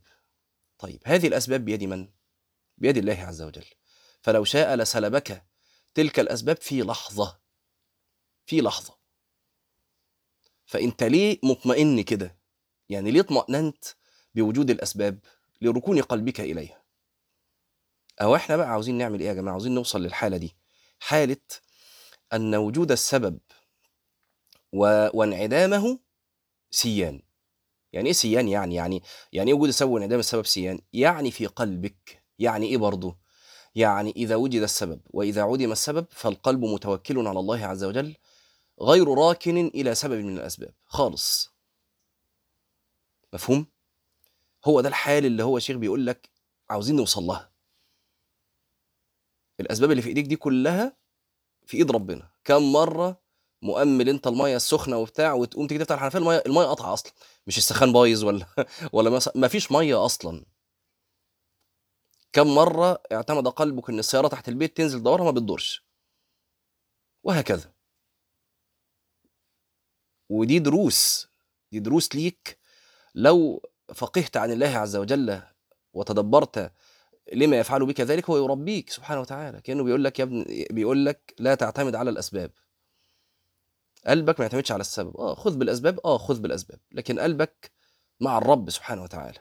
طيب 0.80 1.02
هذه 1.06 1.28
الأسباب 1.28 1.66
بيد 1.66 1.84
من؟ 1.84 2.08
بيد 2.78 2.98
الله 2.98 3.14
عز 3.14 3.42
وجل. 3.42 3.66
فلو 4.22 4.44
شاء 4.44 4.76
لسلبك 4.76 5.46
تلك 5.94 6.20
الأسباب 6.20 6.58
في 6.58 6.82
لحظة. 6.82 7.40
في 8.46 8.62
لحظة. 8.62 9.05
فأنت 10.66 11.04
ليه 11.04 11.40
مطمئن 11.44 12.02
كده؟ 12.02 12.38
يعني 12.90 13.12
ليه 13.12 13.20
اطمأننت 13.20 13.86
بوجود 14.36 14.70
الأسباب 14.70 15.20
لركون 15.62 16.02
قلبك 16.02 16.42
إليها؟ 16.42 16.82
أو 18.22 18.36
إحنا 18.36 18.58
بقى 18.58 18.70
عاوزين 18.70 18.98
نعمل 18.98 19.20
إيه 19.20 19.28
يا 19.28 19.34
جماعة؟ 19.34 19.54
عاوزين 19.54 19.76
نوصل 19.76 20.04
للحالة 20.04 20.38
دي. 20.38 20.56
حالة 21.00 21.38
أن 22.34 22.56
وجود 22.56 22.92
السبب 22.92 23.40
و... 24.74 25.08
وانعدامه 25.14 26.00
سيان. 26.72 27.22
يعني 27.94 28.08
إيه 28.08 28.14
سيان 28.14 28.48
يعني؟ 28.48 28.76
يعني 28.76 29.02
يعني 29.34 29.52
إيه 29.52 29.58
وجود 29.58 29.68
السبب 29.68 29.90
وانعدام 29.92 30.20
السبب 30.20 30.46
سيان؟ 30.46 30.80
يعني 30.94 31.32
في 31.32 31.46
قلبك. 31.46 32.24
يعني 32.40 32.66
إيه 32.66 32.78
برضه؟ 32.78 33.18
يعني 33.76 34.14
إذا 34.16 34.36
وجد 34.36 34.62
السبب 34.62 35.02
وإذا 35.10 35.42
عدم 35.44 35.72
السبب 35.72 36.06
فالقلب 36.10 36.66
متوكل 36.66 37.28
على 37.28 37.40
الله 37.40 37.66
عز 37.66 37.84
وجل 37.84 38.16
غير 38.82 39.08
راكن 39.14 39.68
إلى 39.68 39.96
سبب 39.96 40.24
من 40.26 40.38
الأسباب. 40.38 40.74
خالص. 40.86 41.54
مفهوم؟ 43.34 43.66
هو 44.66 44.82
ده 44.82 44.90
الحال 44.90 45.26
اللي 45.26 45.44
هو 45.44 45.60
شيخ 45.60 45.78
بيقول 45.78 46.06
لك 46.06 46.30
عاوزين 46.70 46.96
نوصل 46.96 47.24
لها. 47.24 47.52
الأسباب 49.60 49.92
اللي 49.92 50.02
في 50.02 50.10
إيديك 50.10 50.26
دي 50.26 50.36
كلها 50.36 50.98
في 51.66 51.78
إيد 51.78 51.92
ربنا. 51.92 52.30
كم 52.44 52.72
مرة 52.74 53.22
مؤمل 53.62 54.10
أنت 54.10 54.28
المية 54.28 54.56
السخنة 54.56 54.98
وبتاع 54.98 55.34
وتقوم 55.34 55.68
تيجي 55.68 55.80
تفتح 55.80 55.96
الحنفية 55.96 56.20
الميه 56.20 56.44
المية 56.46 56.66
قطعة 56.66 56.94
أصلا. 56.94 57.14
مش 57.48 57.58
السخان 57.58 57.94
بايظ 57.94 58.24
ولا 58.24 58.46
ولا 58.94 59.20
ما 59.36 59.48
فيش 59.48 59.72
مية 59.72 60.06
أصلا. 60.06 60.46
كم 62.34 62.56
مرة 62.56 63.02
اعتمد 63.12 63.48
قلبك 63.48 63.90
إن 63.90 64.00
السيارة 64.00 64.28
تحت 64.28 64.50
البيت 64.50 64.78
تنزل 64.78 65.04
دورها 65.04 65.24
ما 65.24 65.32
بتدورش. 65.32 65.86
وهكذا. 67.24 67.75
ودي 70.30 70.60
دروس 70.60 71.28
دي 71.72 71.80
دروس 71.80 72.16
ليك. 72.16 72.58
لو 73.16 73.70
فقهت 73.94 74.38
عن 74.38 74.52
الله 74.52 74.78
عز 74.78 74.96
وجل 74.96 75.42
وتدبرت 75.94 76.72
لما 77.34 77.60
يفعل 77.60 77.86
بك 77.86 78.02
ذلك 78.02 78.30
هو 78.30 78.38
يربيك 78.38 78.90
سبحانه 78.90 79.22
وتعالى. 79.22 79.62
كأنه 79.62 79.84
بيقول 79.84 80.04
لك 80.04 80.20
يا 80.20 80.24
ابن 80.24 80.46
بيقول 80.70 81.06
لك 81.06 81.34
لا 81.40 81.56
تعتمد 81.56 81.96
على 81.96 82.10
الأسباب. 82.10 82.52
قلبك 84.08 84.40
ما 84.40 84.46
يعتمدش 84.46 84.72
على 84.72 84.82
السبب. 84.82 85.18
آه 85.18 85.36
خذ 85.36 85.58
بالأسباب. 85.58 86.00
آه 86.06 86.18
خذ 86.18 86.40
بالأسباب. 86.40 86.80
لكن 86.92 87.20
قلبك 87.20 87.72
مع 88.20 88.38
الرب 88.38 88.70
سبحانه 88.70 89.04
وتعالى. 89.04 89.40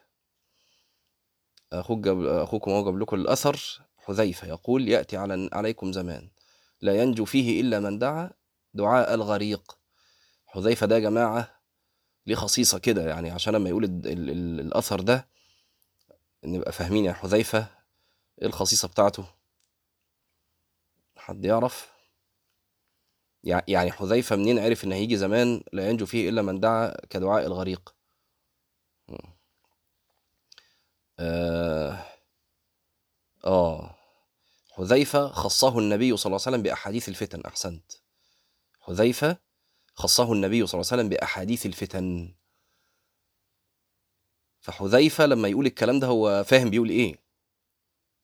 أخوك 1.72 2.06
أخوكم 2.08 2.70
هو 2.70 2.84
جاب 2.84 2.98
لكم 2.98 3.16
الأثر 3.16 3.84
حذيفة 3.96 4.48
يقول 4.48 4.88
يأتي 4.88 5.16
على 5.16 5.48
عليكم 5.52 5.92
زمان. 5.92 6.30
لا 6.80 6.94
ينجو 7.02 7.24
فيه 7.24 7.60
إلا 7.60 7.80
من 7.80 7.98
دعا 7.98 8.30
دعاء 8.74 9.14
الغريق. 9.14 9.78
حذيفة 10.54 10.86
ده 10.86 10.94
يا 10.94 11.00
جماعة 11.00 11.60
ليه 12.26 12.34
خصيصة 12.34 12.78
كده 12.78 13.02
يعني؟ 13.08 13.30
عشان 13.30 13.52
لما 13.54 13.68
يقول 13.68 13.84
ال 13.84 14.06
ال 14.06 14.30
ال 14.30 14.60
الأثر 14.60 15.00
ده 15.00 15.28
نبقى 16.44 16.72
فاهمين 16.72 17.04
يا 17.04 17.12
حذيفة 17.12 17.66
إيه 18.42 18.46
الخصيصة 18.46 18.88
بتاعته؟ 18.88 19.24
حد 21.16 21.44
يعرف؟ 21.44 21.92
يعني 23.44 23.92
حذيفة 23.92 24.36
منين 24.36 24.58
عرف 24.58 24.84
إن 24.84 24.92
هيجي 24.92 25.16
زمان 25.16 25.62
لا 25.72 25.88
ينجو 25.90 26.06
فيه 26.06 26.28
إلا 26.28 26.42
من 26.42 26.60
دعا 26.60 26.94
كدعاء 27.10 27.46
الغريق؟ 27.46 27.94
آه, 31.18 32.04
آه 33.44 33.94
حذيفة 34.72 35.28
خصه 35.28 35.78
النبي 35.78 36.16
صلى 36.16 36.26
الله 36.30 36.40
عليه 36.46 36.56
وسلم 36.56 36.62
بأحاديث 36.62 37.08
الفتن 37.08 37.40
أحسنت. 37.46 37.92
حذيفة 38.80 39.36
خصه 39.94 40.32
النبي 40.32 40.66
صلى 40.66 40.80
الله 40.80 40.92
عليه 40.92 41.02
وسلم 41.02 41.08
بأحاديث 41.08 41.66
الفتن. 41.66 42.34
فحذيفة 44.60 45.26
لما 45.26 45.48
يقول 45.48 45.66
الكلام 45.66 46.00
ده 46.00 46.06
هو 46.06 46.44
فاهم 46.44 46.70
بيقول 46.70 46.90
إيه؟ 46.90 47.24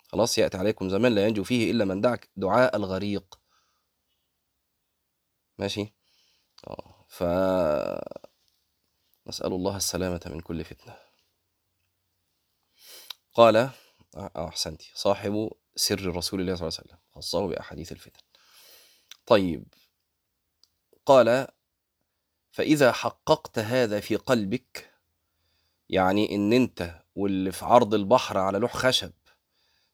خلاص 0.09 0.39
يأتي 0.39 0.57
عليكم 0.57 0.89
زمان 0.89 1.15
لا 1.15 1.27
ينجو 1.27 1.45
فيه 1.45 1.71
إلا 1.71 1.85
من 1.85 2.01
دعا 2.01 2.19
دعاء 2.37 2.77
الغريق. 2.77 3.41
ماشي؟ 5.59 5.95
آه 6.69 7.07
ف 7.09 7.23
نسأل 9.27 9.53
الله 9.53 9.77
السلامة 9.77 10.21
من 10.27 10.41
كل 10.41 10.65
فتنة. 10.65 10.97
قال 13.35 13.57
آه 13.57 13.73
آه، 14.17 14.49
أحسنتي 14.49 14.93
صاحب 14.95 15.51
سر 15.77 16.17
رسول 16.17 16.41
الله 16.41 16.55
صلى 16.55 16.69
الله 16.69 16.79
عليه 16.79 16.89
وسلم 16.89 16.99
خصه 17.15 17.47
بأحاديث 17.47 17.93
الفتن. 17.93 18.21
طيب 19.27 19.75
قال 21.07 21.49
فإذا 22.61 22.93
حققت 22.93 23.59
هذا 23.59 24.01
في 24.01 24.17
قلبك 24.17 24.91
يعني 25.89 26.35
إن 26.35 26.53
أنت 26.53 27.03
واللي 27.15 27.53
في 27.53 27.65
عرض 27.65 27.95
البحر 27.95 28.39
على 28.39 28.59
لوح 28.59 28.77
خشب 28.77 29.13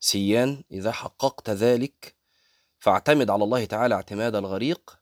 سيان 0.01 0.65
إذا 0.71 0.93
حققت 0.93 1.51
ذلك 1.51 2.15
فاعتمد 2.79 3.31
على 3.31 3.45
الله 3.45 3.65
تعالى 3.65 3.95
اعتماد 3.95 4.35
الغريق 4.35 4.99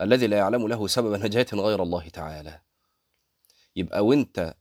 الذي 0.00 0.26
لا 0.26 0.36
يعلم 0.36 0.68
له 0.68 0.86
سبب 0.86 1.24
نجاة 1.24 1.46
غير 1.52 1.82
الله 1.82 2.08
تعالى. 2.08 2.60
يبقى 3.76 4.06
وأنت 4.06 4.54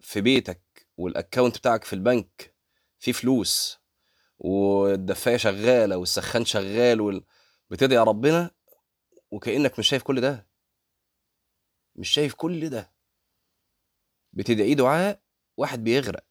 في 0.00 0.20
بيتك 0.20 0.86
والاكونت 0.96 1.58
بتاعك 1.58 1.84
في 1.84 1.92
البنك 1.92 2.54
فيه 2.98 3.12
فلوس 3.12 3.78
والدفاية 4.38 5.36
شغالة 5.36 5.96
والسخان 5.96 6.44
شغال 6.44 7.00
وال... 7.00 7.24
بتدعي 7.70 7.98
ربنا 7.98 8.50
وكأنك 9.30 9.78
مش 9.78 9.88
شايف 9.88 10.02
كل 10.02 10.20
ده. 10.20 10.53
مش 11.96 12.08
شايف 12.08 12.34
كل 12.34 12.70
ده. 12.70 12.90
بتدعي 14.32 14.74
دعاء 14.74 15.20
واحد 15.56 15.84
بيغرق. 15.84 16.24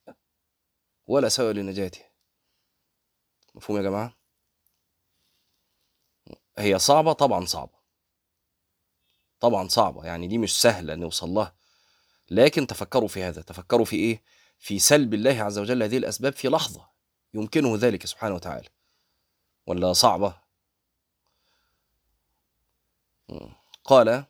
ولا 1.07 1.29
سبب 1.29 1.55
لنجاته. 1.57 2.01
مفهوم 3.55 3.77
يا 3.77 3.83
جماعة؟ 3.83 4.17
هي 6.57 6.79
صعبة؟ 6.79 7.13
طبعا 7.13 7.45
صعبة. 7.45 7.79
طبعا 9.39 9.67
صعبة. 9.67 10.05
يعني 10.05 10.27
دي 10.27 10.37
مش 10.37 10.61
سهلة 10.61 10.95
نوصل 10.95 11.29
لها. 11.29 11.55
لكن 12.31 12.67
تفكروا 12.67 13.07
في 13.07 13.23
هذا. 13.23 13.41
تفكروا 13.41 13.85
في 13.85 13.95
إيه؟ 13.95 14.23
في 14.59 14.79
سلب 14.79 15.13
الله 15.13 15.43
عز 15.43 15.57
وجل 15.57 15.83
هذه 15.83 15.97
الأسباب 15.97 16.33
في 16.33 16.47
لحظة 16.47 16.89
يمكنه 17.33 17.77
ذلك 17.77 18.05
سبحانه 18.05 18.35
وتعالى. 18.35 18.69
ولا 19.67 19.93
صعبة؟ 19.93 20.41
قال 23.83 24.25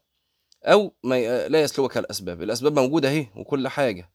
أو 0.66 0.94
ما 1.04 1.48
لا 1.48 1.62
يسلبك 1.62 1.98
الأسباب. 1.98 2.42
الأسباب 2.42 2.80
موجودة 2.80 3.10
أهي 3.10 3.28
وكل 3.36 3.68
حاجة 3.68 4.10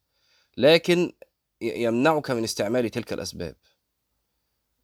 لكن 0.56 1.12
يمنعك 1.60 2.30
من 2.30 2.44
استعمال 2.44 2.90
تلك 2.90 3.12
الأسباب 3.12 3.56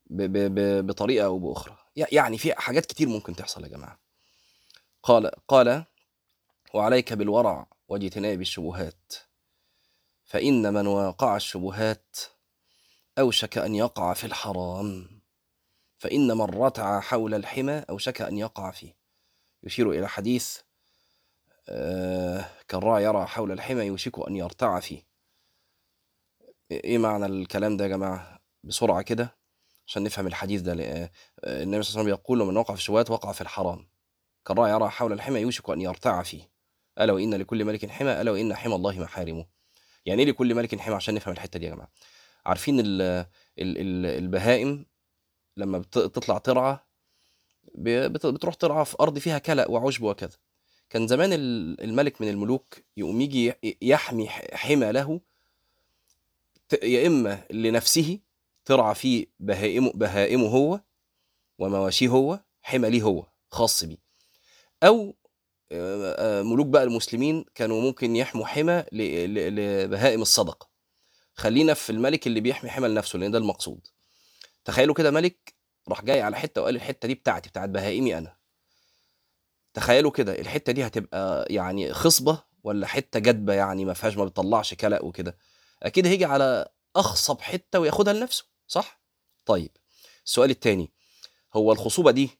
ب 0.06 0.23
ب 0.23 0.54
ب 0.54 0.87
بطريقة 0.87 1.25
أو 1.25 1.38
بأخرى. 1.38 1.76
يعني 1.97 2.38
في 2.38 2.54
حاجات 2.54 2.87
كتير 2.87 3.09
ممكن 3.09 3.37
تحصل 3.37 3.62
يا 3.62 3.68
جماعة. 3.68 3.99
قال 5.02 5.30
قال 5.49 5.85
وعليك 6.75 7.12
بالورع 7.12 7.66
واجتناب 7.88 8.40
الشبهات 8.40 9.12
فإن 10.25 10.75
من 10.75 10.87
واقع 10.87 11.37
الشبهات 11.37 12.16
أوشك 13.18 13.59
أن 13.59 13.75
يقع 13.75 14.14
في 14.14 14.25
الحرام 14.25 15.21
فإن 15.99 16.37
من 16.37 16.44
رتع 16.44 17.00
حول 17.00 17.35
الحمى 17.35 17.85
أوشك 17.90 18.23
أن 18.23 18.38
يقع 18.38 18.71
فيه. 18.71 18.97
يشير 19.62 19.90
إلى 19.90 20.09
حديث 20.09 20.59
آه 21.68 22.44
كالراعي 22.68 23.04
يرى 23.04 23.26
حول 23.26 23.52
الحمى 23.52 23.85
يوشك 23.85 24.28
أن 24.28 24.37
يرتع 24.37 24.80
فيه. 24.80 25.06
إيه 26.71 26.99
معنى 26.99 27.26
الكلام 27.26 27.76
ده 27.76 27.85
يا 27.85 27.88
جماعة؟ 27.88 28.38
بسرعة 28.64 29.02
كده 29.02 29.37
عشان 29.87 30.02
نفهم 30.02 30.26
الحديث 30.26 30.61
ده. 30.61 30.73
النبي 30.73 30.83
صلى 31.44 31.50
الله 31.50 31.73
عليه 31.73 31.83
وسلم 31.83 32.09
يقول 32.09 32.38
من 32.38 32.56
وقع 32.56 32.75
في 32.75 32.80
الشبهات 32.80 33.11
وقع 33.11 33.33
في 33.33 33.40
الحرام. 33.40 33.88
كالراعي 34.44 34.73
يرى 34.73 34.88
حول 34.88 35.12
الحمى 35.12 35.40
يوشك 35.40 35.71
أن 35.71 35.80
يرتع 35.80 36.23
فيه. 36.23 36.50
ألا 37.00 37.12
وإن 37.12 37.35
لكل 37.35 37.64
ملك 37.64 37.90
حمى 37.90 38.21
ألا 38.21 38.30
وإن 38.30 38.54
حمى 38.54 38.75
الله 38.75 39.00
محارمه. 39.00 39.47
يعني 40.06 40.23
إيه 40.23 40.28
لكل 40.28 40.54
ملك 40.54 40.80
حمى؟ 40.80 40.94
عشان 40.94 41.14
نفهم 41.14 41.35
الحتة 41.35 41.59
دي 41.59 41.66
يا 41.66 41.71
جماعة. 41.71 41.90
عارفين 42.47 42.80
ال 42.80 43.02
ال 43.02 43.26
ال 43.59 44.06
البهائم 44.06 44.86
لما 45.56 45.78
بتطلع 45.78 46.38
ترعى 46.38 46.78
بتروح 47.75 48.54
ترعى 48.54 48.84
في 48.84 48.97
أرض 49.00 49.19
فيها 49.19 49.38
كلأ 49.38 49.71
وعشب 49.71 50.02
وكذا. 50.02 50.36
كان 50.90 51.06
زمان 51.06 51.32
الملك 51.32 52.20
من 52.20 52.28
الملوك 52.28 52.78
يقوم 52.97 53.20
يجي 53.20 53.52
يحمي 53.82 54.28
حمى 54.28 54.92
له 54.92 55.20
يا 56.82 57.06
إما 57.06 57.44
لنفسه 57.50 58.18
ترعى 58.64 58.94
فيه 58.94 59.26
بهائمه 59.40 59.92
بهائمه 59.94 60.47
هو 60.49 60.80
ومواشيه 61.58 62.08
هو 62.08 62.40
حمى 62.62 62.90
ليه 62.90 63.02
هو 63.02 63.26
خاص 63.50 63.84
بيه. 63.84 63.97
أو 64.82 65.14
ملوك 66.42 66.66
بقى 66.66 66.82
المسلمين 66.82 67.44
كانوا 67.54 67.82
ممكن 67.82 68.16
يحموا 68.16 68.47
حمى 68.47 68.84
لبهائم 68.92 70.23
الصدقة. 70.23 70.68
خلينا 71.34 71.75
في 71.75 71.90
الملك 71.90 72.26
اللي 72.26 72.40
بيحمي 72.40 72.70
حمى 72.70 72.88
لنفسه 72.88 73.18
لأن 73.18 73.30
ده 73.30 73.38
المقصود. 73.38 73.86
تخيلوا 74.64 74.94
كده 74.94 75.10
ملك 75.10 75.54
راح 75.88 76.04
جاي 76.04 76.23
على 76.23 76.36
حتة 76.36 76.60
وقال 76.62 76.76
الحتة 76.76 77.08
دي 77.08 77.14
بتاعتي 77.14 77.49
بتاعت 77.49 77.68
بهائمي 77.68 78.18
أنا. 78.18 78.36
تخيلوا 79.75 80.10
كده 80.10 80.39
الحتة 80.41 80.73
دي 80.73 80.87
هتبقى 80.87 81.47
يعني 81.50 81.93
خصبة 81.93 82.43
ولا 82.65 82.87
حتة 82.87 83.21
جدبة 83.21 83.52
يعني 83.54 83.84
ما 83.84 83.95
فيهاش 83.95 84.17
ما 84.17 84.25
بتطلعش 84.25 84.75
كلأ 84.75 85.02
وكده. 85.02 85.37
أكيد 85.82 86.06
هيجي 86.06 86.25
على 86.25 86.69
أخصب 86.97 87.41
حتة 87.41 87.80
وياخدها 87.80 88.13
لنفسه 88.13 88.45
صح؟ 88.69 89.00
طيب 89.47 89.71
السؤال 90.25 90.50
الثاني 90.50 90.93
هو 91.54 91.73
الخصوبة 91.73 92.10
دي 92.10 92.30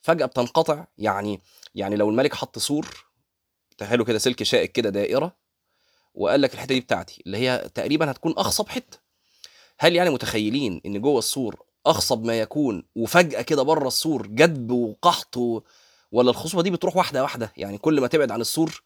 فجأة 0.00 0.26
بتنقطع؟ 0.26 0.84
يعني 0.98 1.40
يعني 1.74 1.96
لو 1.96 2.10
الملك 2.10 2.34
حط 2.34 2.58
سور 2.58 3.04
تخيلوا 3.78 4.06
كده 4.06 4.18
سلك 4.18 4.42
شائك 4.42 4.72
كده 4.72 4.90
دائرة 4.90 5.36
وقال 6.14 6.40
لك 6.40 6.54
الحتة 6.54 6.74
دي 6.74 6.80
بتاعتي 6.80 7.22
اللي 7.26 7.38
هي 7.38 7.70
تقريبا 7.74 8.10
هتكون 8.10 8.32
أخصب 8.38 8.68
حتة. 8.68 8.98
هل 9.78 9.96
يعني 9.96 10.10
متخيلين 10.10 10.80
إن 10.86 11.00
جوه 11.00 11.18
السور 11.18 11.62
أخصب 11.86 12.24
ما 12.24 12.40
يكون 12.40 12.84
وفجأة 12.94 13.42
كده 13.42 13.62
بره 13.62 13.88
السور 13.88 14.26
جدب 14.26 14.70
وقحط. 14.70 15.38
ولا 16.14 16.30
الخصوبه 16.30 16.62
دي 16.62 16.70
بتروح 16.70 16.96
واحدة 16.96 17.22
واحدة؟ 17.22 17.52
يعني 17.56 17.78
كل 17.78 18.00
ما 18.00 18.06
تبعد 18.06 18.30
عن 18.30 18.40
السور 18.40 18.82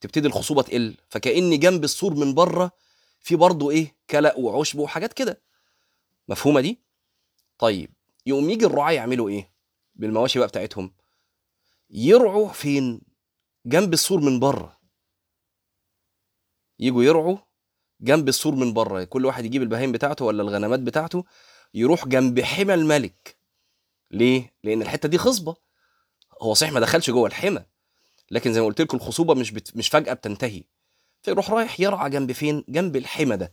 تبتدي 0.00 0.28
الخصوبه 0.28 0.62
تقل. 0.62 0.96
فكأن 1.08 1.58
جنب 1.58 1.84
السور 1.84 2.14
من 2.14 2.34
بره 2.34 2.72
في 3.20 3.36
برضه 3.36 3.70
إيه؟ 3.70 3.96
كلأ 4.10 4.34
وعشب 4.38 4.78
وحاجات 4.78 5.12
كده. 5.12 5.42
مفهومة 6.28 6.60
دي؟ 6.60 6.78
طيب 7.58 7.90
يقوم 8.26 8.50
يجي 8.50 8.66
الرعاة 8.66 8.92
يعملوا 8.92 9.28
إيه؟ 9.28 9.50
بالمواشي 9.94 10.38
بقى 10.38 10.48
بتاعتهم. 10.48 10.92
يرعوا 11.90 12.48
فين؟ 12.48 13.00
جنب 13.66 13.92
السور 13.92 14.20
من 14.20 14.40
بره. 14.40 14.78
يجوا 16.78 17.04
يرعوا 17.04 17.36
جنب 18.00 18.28
السور 18.28 18.54
من 18.54 18.72
بره. 18.72 19.04
كل 19.04 19.26
واحد 19.26 19.44
يجيب 19.44 19.62
البهايم 19.62 19.92
بتاعته 19.92 20.24
ولا 20.24 20.42
الغنمات 20.42 20.80
بتاعته 20.80 21.24
يروح 21.74 22.08
جنب 22.08 22.40
حمى 22.40 22.74
الملك. 22.74 23.36
ليه؟ 24.10 24.54
لأن 24.64 24.82
الحتة 24.82 25.08
دي 25.08 25.18
خصبة. 25.18 25.69
هو 26.40 26.54
صحيح 26.54 26.72
ما 26.72 26.80
دخلش 26.80 27.10
جوه 27.10 27.26
الحمى 27.28 27.64
لكن 28.30 28.52
زي 28.52 28.60
ما 28.60 28.66
قلت 28.66 28.80
لكم 28.80 28.96
الخصوبة 28.96 29.34
مش 29.34 29.50
بت... 29.50 29.76
مش 29.76 29.88
فجأة 29.88 30.12
بتنتهي. 30.12 30.62
فيروح 31.22 31.50
رايح 31.50 31.80
يرعى 31.80 32.10
جنب 32.10 32.32
فين؟ 32.32 32.64
جنب 32.68 32.96
الحمى 32.96 33.36
ده. 33.36 33.52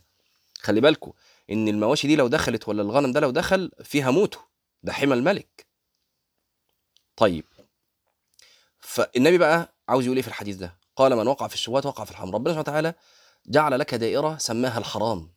خلي 0.60 0.80
بالكم 0.80 1.12
إن 1.50 1.68
المواشي 1.68 2.08
دي 2.08 2.16
لو 2.16 2.28
دخلت 2.28 2.68
ولا 2.68 2.82
الغنم 2.82 3.12
ده 3.12 3.20
لو 3.20 3.30
دخل 3.30 3.70
فيها 3.84 4.10
موته. 4.10 4.38
ده 4.82 4.92
حمى 4.92 5.14
الملك. 5.14 5.66
طيب. 7.16 7.44
فالنبي 8.80 9.38
بقى 9.38 9.74
عاوز 9.88 10.04
يقول 10.04 10.16
إيه 10.16 10.22
في 10.22 10.28
الحديث 10.28 10.56
ده؟ 10.56 10.78
قال 10.96 11.16
من 11.16 11.26
وقع 11.28 11.48
في 11.48 11.54
الشبهات 11.54 11.86
وقع 11.86 12.04
في 12.04 12.10
الحرام 12.10 12.30
ربنا 12.34 12.54
سبحانه 12.54 12.60
وتعالى 12.60 12.94
جعل 13.46 13.78
لك 13.78 13.94
دائرة 13.94 14.38
سماها 14.38 14.78
الحرام. 14.78 15.30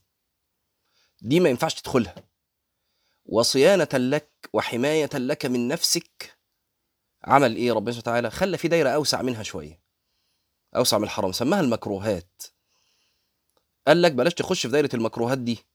دي 1.21 1.39
ما 1.39 1.49
ينفعش 1.49 1.73
تدخلها. 1.73 2.15
وصيانة 3.25 3.89
لك 3.93 4.31
وحماية 4.53 5.09
لك 5.13 5.45
من 5.45 5.67
نفسك 5.67 6.37
عمل 7.23 7.55
إيه 7.55 7.71
ربنا 7.71 7.91
سبحانه 7.91 8.01
وتعالى؟ 8.01 8.31
خلى 8.31 8.57
في 8.57 8.67
دايرة 8.67 8.89
أوسع 8.89 9.21
منها 9.21 9.43
شوية. 9.43 9.81
أوسع 10.75 10.97
من 10.97 11.03
الحرام 11.03 11.31
سماها 11.31 11.59
المكروهات. 11.59 12.41
قال 13.87 14.01
لك 14.01 14.11
بلاش 14.11 14.33
تخش 14.33 14.61
في 14.65 14.71
دايرة 14.71 14.89
المكروهات 14.93 15.37
دي. 15.37 15.65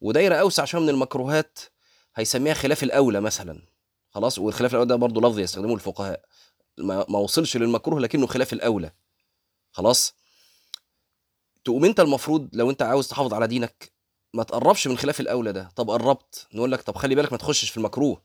ودايرة 0.00 0.34
أوسع 0.34 0.64
شوية 0.64 0.82
من 0.82 0.88
المكروهات 0.88 1.58
هيسميها 2.14 2.54
خلاف 2.54 2.82
الأولى 2.82 3.20
مثلا. 3.20 3.62
خلاص؟ 4.10 4.38
والخلاف 4.38 4.70
الأولى 4.70 4.88
ده 4.88 4.96
برضه 4.96 5.20
لفظ 5.20 5.38
يستخدمه 5.38 5.74
الفقهاء. 5.74 6.24
ما 6.78 7.18
وصلش 7.18 7.56
للمكروه 7.56 8.00
لكنه 8.00 8.26
خلاف 8.26 8.52
الأولى. 8.52 8.92
خلاص؟ 9.72 10.14
تقوم 11.64 11.84
أنت 11.84 12.00
المفروض 12.00 12.48
لو 12.52 12.70
أنت 12.70 12.82
عاوز 12.82 13.08
تحافظ 13.08 13.34
على 13.34 13.46
دينك 13.46 13.92
ما 14.34 14.42
تقربش 14.42 14.86
من 14.86 14.98
خلاف 14.98 15.20
الأولى 15.20 15.52
ده. 15.52 15.70
طب 15.76 15.90
قربت. 15.90 16.46
نقول 16.54 16.72
لك 16.72 16.82
طب 16.82 16.96
خلي 16.96 17.14
بالك 17.14 17.32
ما 17.32 17.38
تخشش 17.38 17.70
في 17.70 17.76
المكروه. 17.76 18.22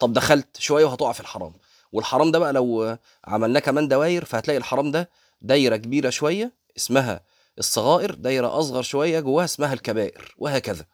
طب 0.00 0.12
دخلت 0.12 0.56
شوية 0.60 0.84
وهتقع 0.84 1.12
في 1.12 1.20
الحرام. 1.20 1.54
والحرام 1.92 2.30
ده 2.30 2.38
بقى 2.38 2.52
لو 2.52 2.98
عملناه 3.24 3.60
كمان 3.60 3.88
دواير 3.88 4.24
فهتلاقي 4.24 4.58
الحرام 4.58 4.90
ده 4.90 5.10
دايرة 5.40 5.76
كبيرة 5.76 6.10
شوية 6.10 6.52
اسمها 6.76 7.24
الصغائر 7.58 8.14
دايرة 8.14 8.58
أصغر 8.58 8.82
شوية 8.82 9.20
جواها 9.20 9.44
اسمها 9.44 9.72
الكبائر 9.72 10.34
وهكذا. 10.38 10.86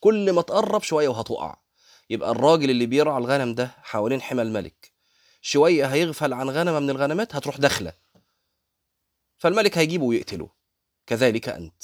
كل 0.00 0.32
ما 0.32 0.42
تقرب 0.42 0.82
شوية 0.82 1.08
وهتقع. 1.08 1.56
يبقى 2.10 2.30
الراجل 2.30 2.70
اللي 2.70 2.86
بيرعى 2.86 3.18
الغنم 3.18 3.54
ده 3.54 3.70
حوالين 3.82 4.22
حمى 4.22 4.42
الملك. 4.42 4.92
شوية 5.42 5.86
هيغفل 5.86 6.32
عن 6.32 6.50
غنمة 6.50 6.80
من 6.80 6.90
الغنمات 6.90 7.34
هتروح 7.36 7.56
داخلة. 7.56 7.92
فالملك 9.38 9.78
هيجيبه 9.78 10.04
ويقتله. 10.04 10.48
كذلك 11.06 11.48
أنت. 11.48 11.82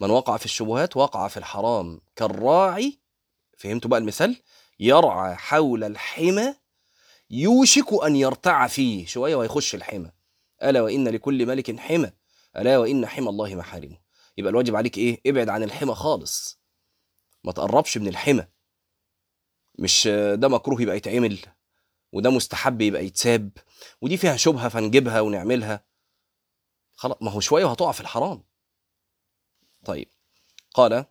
من 0.00 0.10
وقع 0.10 0.36
في 0.36 0.44
الشبهات 0.44 0.96
وقع 0.96 1.28
في 1.28 1.36
الحرام 1.36 2.00
كالراعي. 2.16 2.98
فهمتوا 3.58 3.90
بقى 3.90 3.98
المثال؟ 3.98 4.42
يرعى 4.80 5.34
حول 5.34 5.84
الحمى 5.84 6.54
يوشك 7.30 7.86
أن 8.04 8.16
يرتع 8.16 8.66
فيه. 8.66 9.06
شوية 9.06 9.36
ويخش 9.36 9.74
الحمى. 9.74 10.12
ألا 10.62 10.80
وإن 10.80 11.08
لكل 11.08 11.46
ملك 11.46 11.80
حمى. 11.80 12.12
ألا 12.56 12.78
وإن 12.78 13.06
حمى 13.06 13.28
الله 13.28 13.54
محارمه 13.54 13.98
يبقى 14.38 14.50
الواجب 14.50 14.76
عليك 14.76 14.98
إيه؟ 14.98 15.20
ابعد 15.26 15.48
عن 15.48 15.62
الحمى 15.62 15.94
خالص. 15.94 16.60
ما 17.44 17.52
تقربش 17.52 17.98
من 17.98 18.08
الحمى. 18.08 18.46
مش 19.78 20.08
ده 20.34 20.48
مكروه 20.48 20.82
يبقى 20.82 20.96
يتعمل 20.96 21.38
وده 22.12 22.30
مستحب 22.30 22.80
يبقى 22.80 23.06
يتساب 23.06 23.50
ودي 24.00 24.16
فيها 24.16 24.36
شبهة 24.36 24.68
فنجيبها 24.68 25.20
ونعملها. 25.20 25.84
خلاص 26.94 27.16
ما 27.20 27.30
هو 27.30 27.40
شوية 27.40 27.64
وهتقع 27.64 27.92
في 27.92 28.00
الحرام. 28.00 28.44
طيب. 29.84 30.08
قال 30.74 30.92
ال 30.92 31.06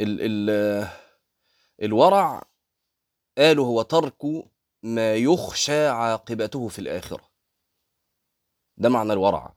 ال 0.00 0.88
الورع 1.82 2.42
قالوا 3.38 3.66
هو 3.66 3.82
ترك 3.82 4.22
ما 4.82 5.14
يخشى 5.14 5.86
عاقبته 5.86 6.68
في 6.68 6.78
الآخرة. 6.78 7.30
ده 8.76 8.88
معنى 8.88 9.12
الورع. 9.12 9.54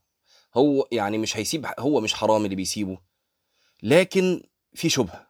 هو 0.56 0.88
يعني 0.92 1.18
مش 1.18 1.38
هيسيب 1.38 1.68
هو 1.80 2.02
مش 2.02 2.14
حرام 2.14 2.46
اللي 2.46 2.56
بيسيبه 2.56 2.98
لكن 3.84 4.44
في 4.74 4.90
شبهة. 4.90 5.28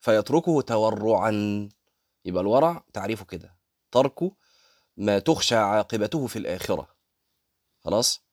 فيتركه 0.00 0.60
تورعا. 0.60 1.68
يبقى 2.24 2.42
الورع 2.42 2.84
تعريفه 2.92 3.24
كده. 3.24 3.56
ترك 3.92 4.32
ما 4.96 5.18
تخشى 5.18 5.54
عاقبته 5.56 6.26
في 6.26 6.36
الآخرة. 6.38 6.96
خلاص؟ 7.80 8.24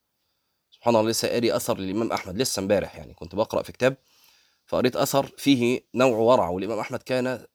سبحان 0.72 0.96
الله 0.96 1.10
لسه 1.10 1.28
قاري 1.28 1.56
أثر 1.56 1.78
للإمام 1.78 2.12
أحمد. 2.12 2.38
لسه 2.38 2.60
امبارح 2.60 2.96
يعني 2.96 3.14
كنت 3.14 3.36
بقرأ 3.36 3.64
في 3.64 3.72
كتاب 3.72 3.98
فقريت 4.66 4.96
أثر 4.96 5.26
فيه 5.38 5.82
نوع 5.96 6.18
ورع 6.18 6.50
والإمام 6.50 6.80
أحمد 6.80 7.02
كان 7.02 7.46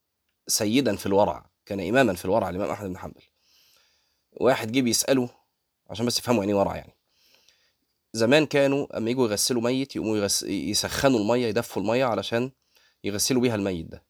سيدا 0.46 0.96
في 0.96 1.06
الورع 1.06 1.50
كان 1.66 1.80
إماما 1.80 2.14
في 2.14 2.24
الورع 2.24 2.48
الإمام 2.50 2.70
أحمد 2.70 2.88
بن 2.88 2.98
حنبل. 2.98 3.22
واحد 4.32 4.72
جه 4.72 4.80
بيسأله 4.80 5.28
عشان 5.90 6.06
بس 6.06 6.18
يفهموا 6.18 6.42
يعني 6.42 6.52
إيه 6.52 6.58
ورع 6.58 6.76
يعني. 6.76 6.92
زمان 8.12 8.46
كانوا 8.46 8.98
أما 8.98 9.10
يجوا 9.10 9.28
يغسلوا 9.28 9.62
ميت 9.62 9.96
يقوموا 9.96 10.16
يغس... 10.16 10.42
يسخنوا 10.42 11.20
المية 11.20 11.46
يدفوا 11.46 11.82
المية 11.82 12.04
علشان 12.04 12.50
يغسلوا 13.04 13.42
بيها 13.42 13.54
الميت 13.54 13.86
ده. 13.86 14.04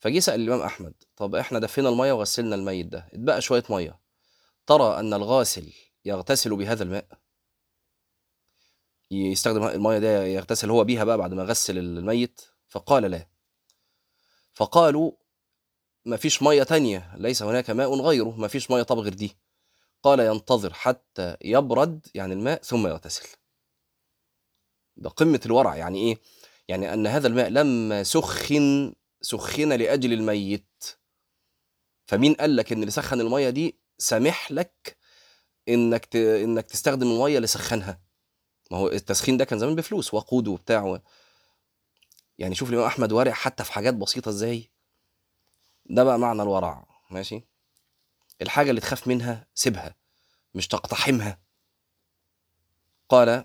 فجه 0.00 0.18
سأل 0.18 0.40
الإمام 0.40 0.60
أحمد 0.60 0.94
طب 1.16 1.34
إحنا 1.34 1.58
دفينا 1.58 1.88
المية 1.88 2.12
وغسلنا 2.12 2.54
الميت 2.54 2.86
ده 2.86 3.08
اتبقى 3.12 3.40
شوية 3.40 3.64
مية. 3.70 3.98
ترى 4.66 5.00
أن 5.00 5.14
الغاسل 5.14 5.72
يغتسل 6.04 6.56
بهذا 6.56 6.82
الماء؟ 6.82 7.06
يستخدم 9.10 9.64
المية 9.64 9.98
ده 9.98 10.24
يغتسل 10.24 10.70
هو 10.70 10.84
بيها 10.84 11.04
بقى 11.04 11.18
بعد 11.18 11.34
ما 11.34 11.42
غسل 11.44 11.78
الميت؟ 11.78 12.40
فقال 12.68 13.02
لا. 13.02 13.26
فقالوا 14.54 15.12
ما 16.06 16.16
فيش 16.16 16.42
مية 16.42 16.62
تانية 16.62 17.16
ليس 17.16 17.42
هناك 17.42 17.70
ماء 17.70 17.94
غيره 18.00 18.30
ما 18.36 18.48
فيش 18.48 18.70
مية 18.70 18.82
طب 18.82 18.98
غير 18.98 19.14
دي 19.14 19.36
قال 20.02 20.20
ينتظر 20.20 20.72
حتى 20.72 21.36
يبرد 21.44 22.06
يعني 22.14 22.34
الماء 22.34 22.62
ثم 22.62 22.86
يغتسل 22.86 23.28
ده 24.96 25.10
قمة 25.10 25.40
الورع 25.46 25.76
يعني 25.76 25.98
إيه؟ 25.98 26.18
يعني 26.68 26.94
أن 26.94 27.06
هذا 27.06 27.28
الماء 27.28 27.48
لما 27.48 28.02
سخن 28.02 28.94
سخن 29.20 29.72
لأجل 29.72 30.12
الميت 30.12 30.84
فمين 32.06 32.34
قال 32.34 32.56
لك 32.56 32.72
إن 32.72 32.80
اللي 32.80 32.90
سخن 32.90 33.20
المية 33.20 33.50
دي 33.50 33.78
سامح 33.98 34.52
لك 34.52 34.96
إنك 35.68 36.04
ت... 36.04 36.16
إنك 36.16 36.66
تستخدم 36.66 37.10
المية 37.10 37.36
اللي 37.36 37.46
سخنها 37.46 38.00
ما 38.70 38.78
هو 38.78 38.88
التسخين 38.88 39.36
ده 39.36 39.44
كان 39.44 39.58
زمان 39.58 39.74
بفلوس 39.74 40.14
وقود 40.14 40.48
وبتاع. 40.48 41.00
يعني 42.38 42.54
شوف 42.54 42.68
الإمام 42.70 42.86
أحمد 42.86 43.12
ورع 43.12 43.32
حتى 43.32 43.64
في 43.64 43.72
حاجات 43.72 43.94
بسيطة 43.94 44.28
إزاي 44.28 44.70
ده 45.90 46.04
بقى 46.04 46.18
معنى 46.18 46.42
الورع 46.42 46.86
ماشي؟ 47.10 47.42
الحاجة 48.42 48.70
اللي 48.70 48.80
تخاف 48.80 49.08
منها 49.08 49.46
سيبها 49.54 49.94
مش 50.54 50.68
تقتحمها. 50.68 51.38
قال 53.08 53.44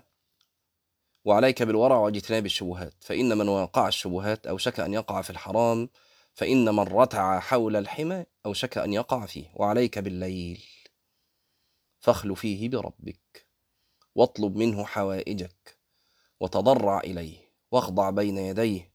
وعليك 1.24 1.62
بالورع 1.62 1.96
واجتناب 1.96 2.46
الشبهات 2.46 2.94
فإن 3.04 3.38
من 3.38 3.48
وقع 3.48 3.88
الشبهات 3.88 4.46
أو 4.46 4.58
شك 4.58 4.80
أن 4.80 4.92
يقع 4.94 5.22
في 5.22 5.30
الحرام 5.30 5.88
فإن 6.34 6.64
من 6.74 6.80
رتع 6.80 7.40
حول 7.40 7.76
الحمى 7.76 8.24
أو 8.46 8.52
شك 8.52 8.78
أن 8.78 8.92
يقع 8.92 9.26
فيه 9.26 9.52
وعليك 9.54 9.98
بالليل 9.98 10.64
فاخل 12.00 12.36
فيه 12.36 12.68
بربك 12.68 13.46
واطلب 14.14 14.56
منه 14.56 14.84
حوائجك 14.84 15.78
وتضرع 16.40 17.00
إليه 17.00 17.38
واخضع 17.70 18.10
بين 18.10 18.38
يديه. 18.38 18.92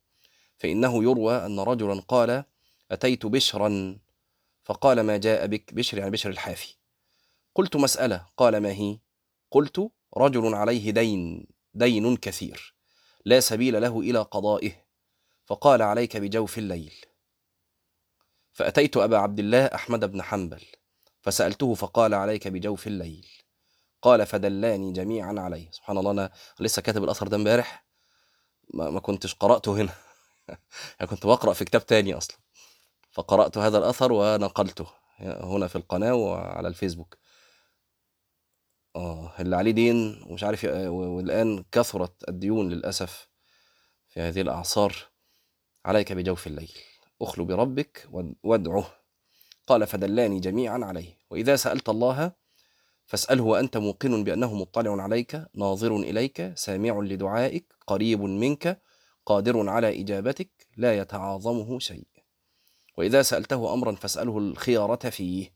فإنه 0.58 1.04
يروى 1.04 1.46
أن 1.46 1.60
رجلا 1.60 2.02
قال 2.02 2.44
أتيت 2.92 3.26
بشرا 3.26 4.00
فقال 4.64 5.00
ما 5.02 5.18
جاء 5.18 5.48
بك 5.48 5.74
بشر 5.74 5.98
يعني 5.98 6.12
بشر 6.12 6.30
الحافي. 6.30 6.76
قلت 7.56 7.76
مسألة 7.76 8.28
قال 8.38 8.58
ما 8.58 8.72
هي؟ 8.72 9.00
قلت 9.52 9.92
رجل 10.18 10.56
عليه 10.56 10.92
دين 10.92 11.48
دين 11.74 12.18
كثير 12.18 12.76
لا 13.26 13.40
سبيل 13.40 13.82
له 13.82 14.00
إلى 14.00 14.20
قضائه 14.20 14.72
فقال 15.46 15.82
عليك 15.82 16.18
بجوف 16.18 16.58
الليل. 16.58 16.94
فأتيت 18.52 18.98
أبا 18.98 19.18
عبد 19.18 19.40
الله 19.40 19.66
أحمد 19.66 20.12
بن 20.12 20.22
حنبل 20.22 20.66
فسألته 21.22 21.74
فقال 21.74 22.14
عليك 22.14 22.48
بجوف 22.48 22.88
الليل. 22.88 23.28
قال 24.02 24.26
فدلاني 24.26 24.94
جميعا 24.94 25.36
عليه. 25.38 25.72
سبحان 25.72 25.98
الله 25.98 26.12
أنا 26.12 26.32
لسه 26.60 26.82
كاتب 26.82 27.04
الأثر 27.04 27.28
ده 27.28 27.38
امبارح 27.38 27.86
ما, 28.74 29.00
كنتش 29.00 29.36
قرأته 29.36 29.82
هنا. 29.82 29.94
يعني 31.00 31.10
كنت 31.10 31.26
بقرأ 31.26 31.54
في 31.54 31.66
كتاب 31.66 31.86
تاني 31.86 32.14
أصلا. 32.14 32.38
فقرأت 33.18 33.58
هذا 33.58 33.78
الأثر 33.78 34.12
ونقلته 34.12 34.88
هنا 35.20 35.68
في 35.68 35.76
القناة 35.76 36.14
وعلى 36.16 36.68
الفيسبوك. 36.68 37.18
آه 38.96 39.32
اللي 39.40 39.56
عليه 39.56 39.72
دين 39.72 40.24
ومش 40.30 40.44
عارف 40.44 40.64
والآن 40.90 41.66
كثرت 41.72 42.30
الديون 42.30 42.70
للأسف 42.70 43.30
في 44.08 44.20
هذه 44.20 44.42
الأعصار. 44.42 44.96
عليك 45.86 46.14
بجوف 46.14 46.48
الليل. 46.48 46.72
أخلو 47.22 47.46
بربك 47.46 48.08
واد- 48.12 48.36
وادعه. 48.44 48.88
قال 49.68 49.88
فدلاني 49.88 50.40
جميعا 50.40 50.80
عليه. 50.86 51.18
وإذا 51.30 51.56
سألت 51.56 51.90
الله 51.90 52.32
فاسأله 53.06 53.44
وأنت 53.44 53.78
موقن 53.78 54.24
بأنه 54.24 54.54
مطلع 54.54 55.04
عليك 55.04 55.46
ناظر 55.56 55.96
إليك 55.96 56.52
سامع 56.56 57.00
لدعائك 57.00 57.74
قريب 57.88 58.22
منك 58.22 58.82
قادر 59.26 59.70
على 59.70 60.02
إجابتك 60.02 60.68
لا 60.78 60.98
يتعاظمه 60.98 61.80
شيء. 61.80 62.17
وإذا 62.98 63.22
سألته 63.22 63.74
أمرا 63.74 63.96
فاسأله 63.96 64.38
الخيارة 64.38 65.10
فيه 65.10 65.54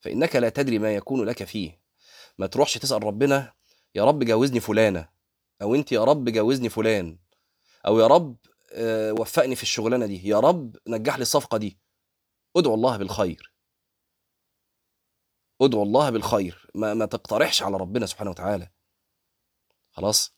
فإنك 0.00 0.36
لا 0.36 0.48
تدري 0.48 0.78
ما 0.78 0.94
يكون 0.94 1.24
لك 1.24 1.44
فيه. 1.44 1.80
ما 2.38 2.46
تروحش 2.46 2.74
تسأل 2.78 3.04
ربنا 3.04 3.52
يا 3.94 4.04
رب 4.04 4.24
جوزني 4.24 4.60
فلانة. 4.60 5.08
أو 5.62 5.74
أنت 5.74 5.92
يا 5.92 6.04
رب 6.04 6.24
جوزني 6.28 6.68
فلان. 6.68 7.18
أو 7.86 8.00
يا 8.00 8.06
رب 8.06 8.36
آه، 8.72 9.12
وفقني 9.12 9.56
في 9.56 9.62
الشغلانة 9.62 10.06
دي. 10.06 10.28
يا 10.28 10.40
رب 10.40 10.76
نجح 10.88 11.16
لي 11.16 11.22
الصفقة 11.22 11.58
دي. 11.58 11.78
ادعو 12.56 12.74
الله 12.74 12.96
بالخير. 12.96 13.52
ادعو 15.62 15.82
الله 15.82 16.10
بالخير. 16.10 16.70
ما, 16.74 16.94
ما 16.94 17.06
تقترحش 17.06 17.62
على 17.62 17.76
ربنا 17.76 18.06
سبحانه 18.06 18.30
وتعالى. 18.30 18.70
خلاص؟ 19.90 20.36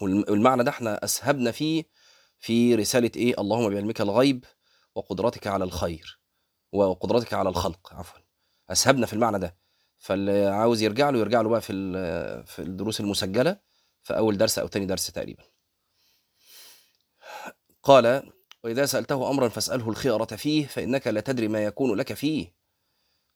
والم- 0.00 0.30
والمعنى 0.30 0.64
ده 0.64 0.70
إحنا 0.70 1.04
أسهبنا 1.04 1.50
فيه 1.50 1.84
في 2.38 2.74
رسالة 2.74 3.10
إيه؟ 3.16 3.34
اللهم 3.40 3.70
بعلمك 3.70 4.00
الغيب. 4.00 4.44
وقدرتك 4.96 5.46
على 5.46 5.64
الخير 5.64 6.20
وقدرتك 6.72 7.34
على 7.34 7.48
الخلق 7.48 7.94
عفوا. 7.94 8.20
أسهبنا 8.70 9.06
في 9.06 9.12
المعنى 9.12 9.38
ده. 9.38 9.56
فاللي 9.98 10.46
عاوز 10.46 10.82
يرجع 10.82 11.10
له 11.10 11.18
يرجع 11.18 11.40
له 11.40 11.48
بقى 11.48 11.60
في 11.60 11.72
في 12.46 12.62
الدروس 12.62 13.00
المسجلة 13.00 13.58
في 14.02 14.16
أول 14.16 14.38
درس 14.38 14.58
أو 14.58 14.66
تاني 14.66 14.86
درس 14.86 15.06
تقريبا. 15.06 15.44
قال 17.82 18.32
وإذا 18.64 18.86
سألته 18.86 19.30
أمرا 19.30 19.48
فاسأله 19.48 19.88
الخيرة 19.88 20.24
فيه 20.24 20.66
فإنك 20.66 21.06
لا 21.06 21.20
تدري 21.20 21.48
ما 21.48 21.64
يكون 21.64 21.94
لك 21.94 22.12
فيه. 22.12 22.54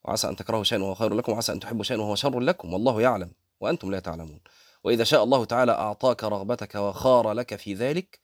وعسى 0.05 0.29
أن 0.29 0.37
تكرهوا 0.37 0.65
شيئا 0.65 0.83
وهو 0.83 0.95
خير 0.95 1.15
لكم 1.15 1.33
وعسى 1.33 1.53
أن 1.53 1.61
تحبوا 1.61 1.85
شيئا 1.85 1.99
وهو 1.99 2.15
شر 2.15 2.41
لكم 2.41 2.73
والله 2.73 3.03
يعلم 3.03 3.33
وأنتم 3.61 3.91
لا 3.91 4.01
تعلمون. 4.01 4.41
وإذا 4.85 5.05
شاء 5.05 5.25
الله 5.25 5.45
تعالى 5.45 5.73
أعطاك 5.73 6.25
رغبتك 6.25 6.75
وخار 6.75 7.33
لك 7.33 7.57
في 7.57 7.75
ذلك 7.75 8.21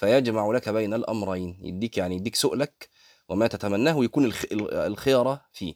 فيجمع 0.00 0.50
لك 0.52 0.68
بين 0.68 0.94
الأمرين 0.94 1.58
يديك 1.62 1.98
يعني 1.98 2.16
يديك 2.16 2.36
سؤلك 2.36 2.88
وما 3.28 3.46
تتمناه 3.46 3.96
ويكون 3.96 4.24
الخ- 4.24 4.46
الخيرة 4.72 5.40
فيه. 5.52 5.74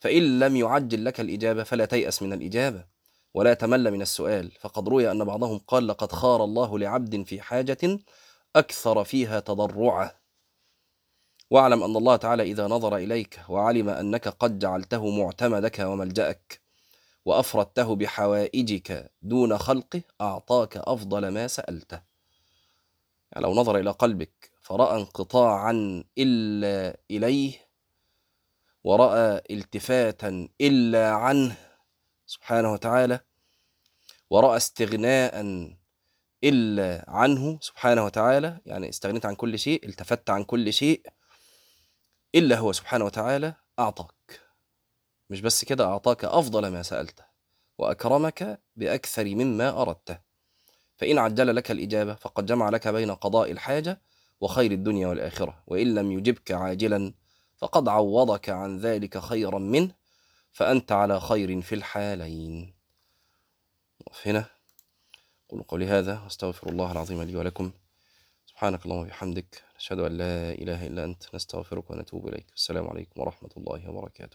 فإن 0.00 0.38
لم 0.38 0.56
يعجل 0.56 1.04
لك 1.04 1.20
الإجابة 1.20 1.62
فلا 1.62 1.84
تيأس 1.84 2.22
من 2.22 2.32
الإجابة 2.32 2.84
ولا 3.34 3.54
تمل 3.54 3.90
من 3.90 4.02
السؤال. 4.02 4.50
فقد 4.60 4.88
روي 4.88 5.10
أن 5.10 5.24
بعضهم 5.24 5.58
قال 5.58 5.86
لقد 5.86 6.12
خار 6.12 6.44
الله 6.44 6.78
لعبد 6.78 7.22
في 7.22 7.40
حاجة 7.40 7.98
أكثر 8.56 9.04
فيها 9.04 9.40
تضرعة 9.40 10.20
واعلم 11.50 11.82
أن 11.82 11.96
الله 11.96 12.16
تعالى 12.16 12.42
إذا 12.42 12.66
نظر 12.66 12.96
إليك 12.96 13.40
وعلم 13.48 13.88
أنك 13.88 14.28
قد 14.28 14.58
جعلته 14.58 15.10
معتمدك 15.10 15.78
وملجأك 15.78 16.60
وأفردته 17.24 17.96
بحوائجك 17.96 19.10
دون 19.22 19.58
خلقه 19.58 20.02
أعطاك 20.20 20.76
أفضل 20.76 21.28
ما 21.28 21.46
سألته. 21.46 22.11
يعني 23.32 23.44
لو 23.46 23.54
نظر 23.54 23.78
إلى 23.78 23.90
قلبك 23.90 24.50
فرأى 24.62 25.00
انقطاعا 25.00 26.04
إلا 26.18 27.00
إليه 27.10 27.52
ورأى 28.84 29.42
التفاتا 29.50 30.48
إلا 30.60 31.10
عنه 31.10 31.56
سبحانه 32.26 32.72
وتعالى 32.72 33.20
ورأى 34.30 34.56
استغناء 34.56 35.40
إلا 36.44 37.04
عنه 37.08 37.58
سبحانه 37.60 38.04
وتعالى 38.04 38.60
يعني 38.66 38.88
استغنيت 38.88 39.26
عن 39.26 39.34
كل 39.34 39.58
شيء 39.58 39.88
التفت 39.88 40.30
عن 40.30 40.44
كل 40.44 40.72
شيء 40.72 41.06
إلا 42.34 42.58
هو 42.58 42.72
سبحانه 42.72 43.04
وتعالى 43.04 43.54
أعطاك. 43.78 44.40
مش 45.30 45.40
بس 45.40 45.64
كده 45.64 45.84
أعطاك 45.84 46.24
أفضل 46.24 46.68
ما 46.68 46.82
سألته 46.82 47.24
وأكرمك 47.78 48.62
بأكثر 48.76 49.24
مما 49.24 49.82
أردته. 49.82 50.31
فإن 51.02 51.18
عجل 51.18 51.56
لك 51.56 51.70
الإجابة 51.70 52.14
فقد 52.14 52.46
جمع 52.46 52.68
لك 52.68 52.88
بين 52.88 53.10
قضاء 53.10 53.50
الحاجة 53.50 54.00
وخير 54.40 54.72
الدنيا 54.72 55.06
والآخرة. 55.06 55.62
وإن 55.66 55.94
لم 55.94 56.12
يجبك 56.12 56.52
عاجلا 56.52 57.14
فقد 57.56 57.88
عوضك 57.88 58.48
عن 58.48 58.78
ذلك 58.78 59.18
خيرا 59.18 59.58
منه 59.58 59.94
فأنت 60.52 60.92
على 60.92 61.20
خير 61.20 61.60
في 61.60 61.74
الحالين. 61.74 62.74
هنا. 64.26 64.44
قولوا 65.48 65.64
قولي 65.68 65.86
هذا 65.86 66.20
واستغفر 66.20 66.68
الله 66.68 66.92
العظيم 66.92 67.22
لي 67.22 67.36
ولكم. 67.36 67.72
سبحانك 68.46 68.84
اللهم 68.84 68.98
وبحمدك 68.98 69.62
نشهد 69.76 69.98
أن 69.98 70.18
لا 70.18 70.52
إله 70.52 70.86
إلا 70.86 71.04
أنت 71.04 71.34
نستغفرك 71.34 71.90
ونتوب 71.90 72.28
إليك. 72.28 72.46
السلام 72.56 72.88
عليكم 72.88 73.20
ورحمة 73.20 73.50
الله 73.56 73.90
وبركاته. 73.90 74.30